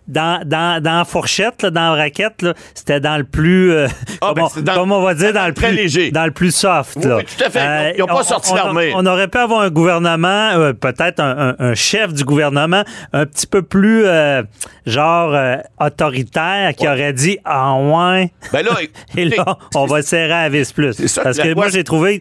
[0.06, 2.44] dans, dans, dans la fourchette, là, dans la raquette,
[2.74, 3.72] c'était dans le plus.
[3.72, 3.86] euh,
[4.20, 5.72] Ah, ben, comment, c'est dans- comment on va dire, dans le plus.
[5.72, 6.10] léger.
[6.10, 6.96] Dans le plus soft.
[6.96, 7.14] Oui, là.
[7.14, 7.94] Euh, oui, tout à fait.
[7.96, 8.92] Ils ont pas on- sorti on- l'armée.
[8.94, 13.26] On, aurait pu avoir un gouvernement, euh, peut-être un, un- un chef du gouvernement, un
[13.26, 14.42] petit peu plus, euh,
[14.86, 18.32] genre, euh, autoritaire, qui aurait dit Ah, ouais.
[18.52, 18.72] Ben là,
[19.16, 20.92] Et là, on va serrer à la vis plus.
[21.06, 22.20] ça Parce que la moi, j'ai trouvé.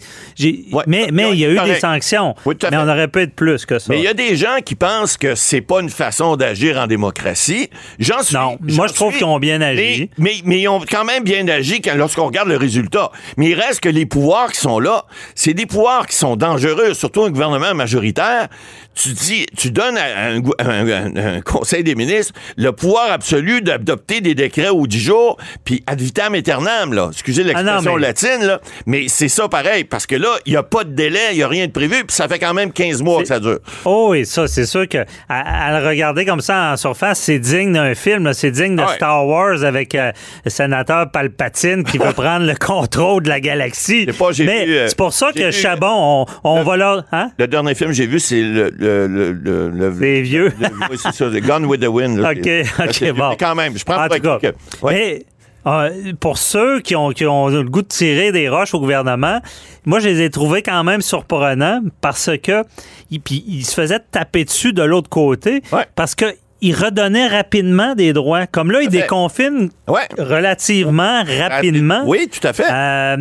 [0.87, 2.35] mais mais il y a eu des sanctions.
[2.45, 3.87] Oui, tout à mais on aurait pu être plus que ça.
[3.89, 6.87] Mais il y a des gens qui pensent que c'est pas une façon d'agir en
[6.87, 7.69] démocratie.
[7.99, 8.35] J'en suis.
[8.35, 10.09] Non, moi, je trouve qu'ils ont bien agi.
[10.17, 13.11] Mais, mais, mais ils ont quand même bien agi lorsqu'on regarde le résultat.
[13.37, 15.05] Mais il reste que les pouvoirs qui sont là,
[15.35, 18.47] c'est des pouvoirs qui sont dangereux, surtout un gouvernement majoritaire.
[18.95, 24.69] Tu dis, tu donnes à un, conseil des ministres le pouvoir absolu d'adopter des décrets
[24.69, 27.09] aux 10 jours, puis ad vitam aeternam, là.
[27.11, 28.61] Excusez l'expression Ah mais- latine, là.
[28.85, 31.43] Mais c'est ça pareil, parce que là, il n'y a pas de délai, il n'y
[31.43, 33.59] a rien de prévu, puis ça fait quand même 15 mois que ça dure.
[33.85, 37.39] Oh, et ça, c'est sûr que à, à le regarder comme ça en surface, c'est
[37.39, 38.33] digne d'un film, là.
[38.33, 38.95] c'est digne de Ouais.
[38.95, 40.11] Star Wars avec euh,
[40.45, 44.05] le sénateur Palpatine qui veut prendre le contrôle de la galaxie.
[44.31, 47.05] j'ai Mais euh, c'est pour ça que vu, Chabon, on, on va leur.
[47.11, 47.31] Hein?
[47.39, 48.71] Le dernier film que j'ai vu, c'est le.
[48.83, 50.51] Le, le, le, le- Les vieux.
[50.91, 52.17] oui, c'est ça, Gone with the Wind.
[52.19, 52.31] là.
[52.31, 52.37] OK,
[52.79, 53.29] OK, c'est- bon.
[53.29, 54.93] mais Quand même, je prends En pour tout cas, que- ouais.
[54.93, 55.25] Mais
[55.65, 59.39] euh, pour ceux qui ont, qui ont le goût de tirer des roches au gouvernement,
[59.85, 62.63] moi, je les ai trouvés quand même surprenants parce que
[63.11, 65.61] ils, puis ils se faisaient taper dessus de l'autre côté
[65.95, 66.25] parce que
[66.63, 68.47] ils redonnaient rapidement des droits.
[68.47, 68.87] Comme là, à fait.
[68.87, 69.69] déconfinent
[70.17, 72.03] relativement rapidement.
[72.05, 72.65] Oui, tout à fait.
[72.71, 73.17] Euh,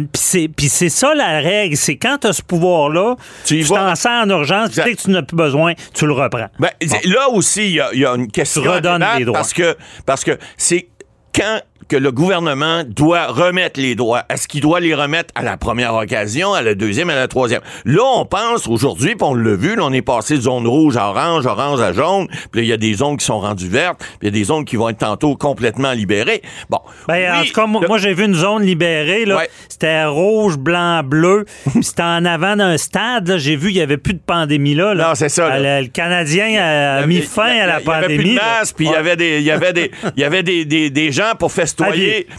[0.56, 1.76] puis c'est- ça la règle.
[1.76, 5.10] C'est quand tu as ce pouvoir-là, tu t'en sers en urgence, tu sais que tu
[5.10, 6.46] n'as plus besoin, tu le reprends.
[6.58, 6.70] Ben,
[7.04, 8.62] Là aussi, il y a, il y a une question.
[8.62, 9.38] Tu redonnes les droits.
[9.38, 9.76] Parce que
[10.06, 10.88] parce que c'est
[11.34, 11.60] quand
[11.92, 14.22] que le gouvernement doit remettre les droits.
[14.30, 17.60] Est-ce qu'il doit les remettre à la première occasion, à la deuxième, à la troisième?
[17.84, 20.96] Là, on pense aujourd'hui, puis on l'a vu, là, on est passé de zone rouge
[20.96, 23.98] à orange, orange à jaune, puis il y a des zones qui sont rendues vertes,
[23.98, 26.40] puis il y a des zones qui vont être tantôt complètement libérées.
[26.70, 26.78] Bon.
[27.08, 29.26] Ben, en tout cas, moi, le- moi, j'ai vu une zone libérée.
[29.26, 29.36] là.
[29.36, 29.50] Ouais.
[29.68, 31.44] C'était rouge, blanc, bleu.
[31.82, 33.28] C'était en avant d'un stade.
[33.28, 33.36] là.
[33.36, 34.94] J'ai vu qu'il n'y avait plus de pandémie là.
[34.94, 35.08] là.
[35.08, 35.56] Non, c'est ça, là.
[35.56, 38.34] Euh, Le, le Canadien a mis fin à la Il y avait plus pandémie.
[38.36, 40.88] de puis il y avait des, il y avait des, il y avait des, des,
[40.88, 41.81] des gens pour festoyer,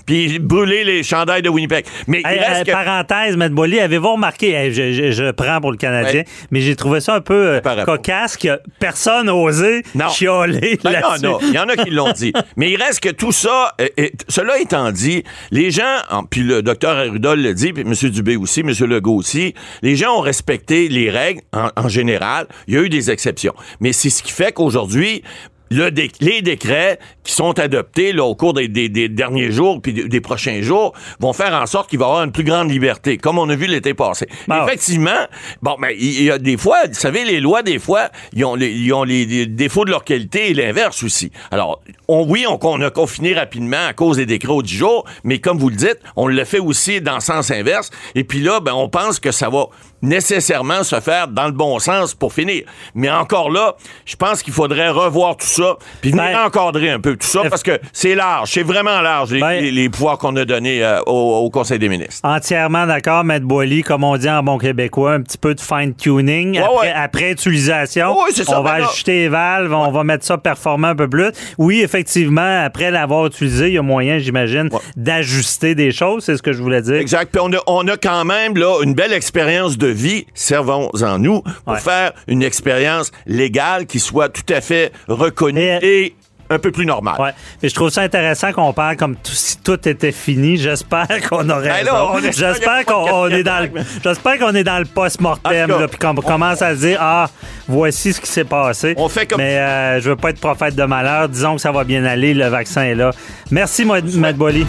[0.06, 1.86] puis brûler les chandails de Winnipeg.
[2.08, 3.50] Mais il reste euh, que- Parenthèse, M.
[3.50, 6.26] Boily, avez-vous remarqué, hey, je, je- je prends pour le Canadien, Ouais.
[6.52, 10.94] mais j'ai trouvé ça un peu euh, cocasse que personne n'a osé chialer Ben, il
[10.94, 11.26] y en là-dessus.
[11.26, 12.34] a, il y en a qui l'ont dit.
[12.58, 13.88] Mais il reste que tout ça, euh,
[14.28, 17.94] cela étant dit, les gens, en- puis le docteur Arudol le dit, puis M.
[18.10, 18.70] Dubé aussi, M.
[18.88, 22.48] Legault aussi, les gens ont respecté les règles en, en général.
[22.68, 23.54] Il y a eu des exceptions.
[23.80, 25.24] Mais c'est ce qui fait qu'aujourd'hui,
[25.70, 25.90] le
[26.20, 30.94] les décrets qui sont adoptés là, au cours des, derniers jours puis des, prochains jours
[31.20, 33.56] vont faire en sorte qu'il va y avoir une plus grande liberté, comme on a
[33.56, 34.28] vu l'été passé.
[34.50, 35.28] Ah Effectivement,
[35.62, 38.56] bon, mais il y, a des fois, vous savez, les lois, des fois, ils ont
[38.56, 41.32] les, ont les, défauts de leur qualité et l'inverse aussi.
[41.52, 45.06] Alors, on, oui, on, on, a confiné rapidement à cause des décrets au 10 jours,
[45.24, 47.90] mais comme vous le dites, on le fait aussi dans le sens inverse.
[48.16, 49.68] Et puis là, ben, on pense que ça va
[50.04, 52.66] nécessairement se faire dans le bon sens pour finir.
[52.94, 53.76] Mais encore là,
[54.06, 57.42] je pense qu'il faudrait revoir tout ça, puis venir ben, encadrer un peu tout ça,
[57.50, 61.50] parce que c'est large, c'est vraiment large, les, ben, pouvoirs qu'on a donnés euh, au,
[61.54, 62.22] Conseil des ministres.
[62.24, 66.60] Entièrement d'accord, Maître Boily, comme on dit en bon québécois, un petit peu de fine-tuning
[66.96, 68.16] après, utilisation.
[68.48, 71.32] on va ajuster les valves, on va mettre ça performant un peu plus.
[71.58, 76.42] Oui, effectivement, après l'avoir utilisé, il y a moyen, j'imagine, d'ajuster des choses, c'est ce
[76.42, 76.96] que je voulais dire.
[76.96, 77.32] Exact.
[77.32, 81.42] Puis on a, on a quand même là une belle expérience de vie, servons-en nous
[81.66, 86.16] pour faire une expérience légale qui soit tout à fait reconnue et,
[86.50, 87.20] un peu plus normale.
[87.20, 87.32] Ouais.
[87.62, 90.58] Mais je trouve ça intéressant qu'on parle comme si tout était fini.
[90.58, 95.72] J'espère qu'on aurait ben J'espère qu'on est dans le, j'espère qu'on est dans le post-mortem,
[95.90, 97.30] puis qu'on commence à se dire, ah,
[97.68, 98.94] voici ce qui s'est passé.
[98.98, 99.40] On fait comme...
[99.40, 101.30] Mais euh, je veux pas être prophète de malheur.
[101.30, 102.34] Disons que ça va bien aller.
[102.34, 103.12] Le vaccin est là.
[103.52, 104.66] Merci, Matt Bolly.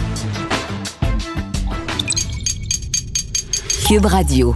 [3.87, 4.55] Cube Radio.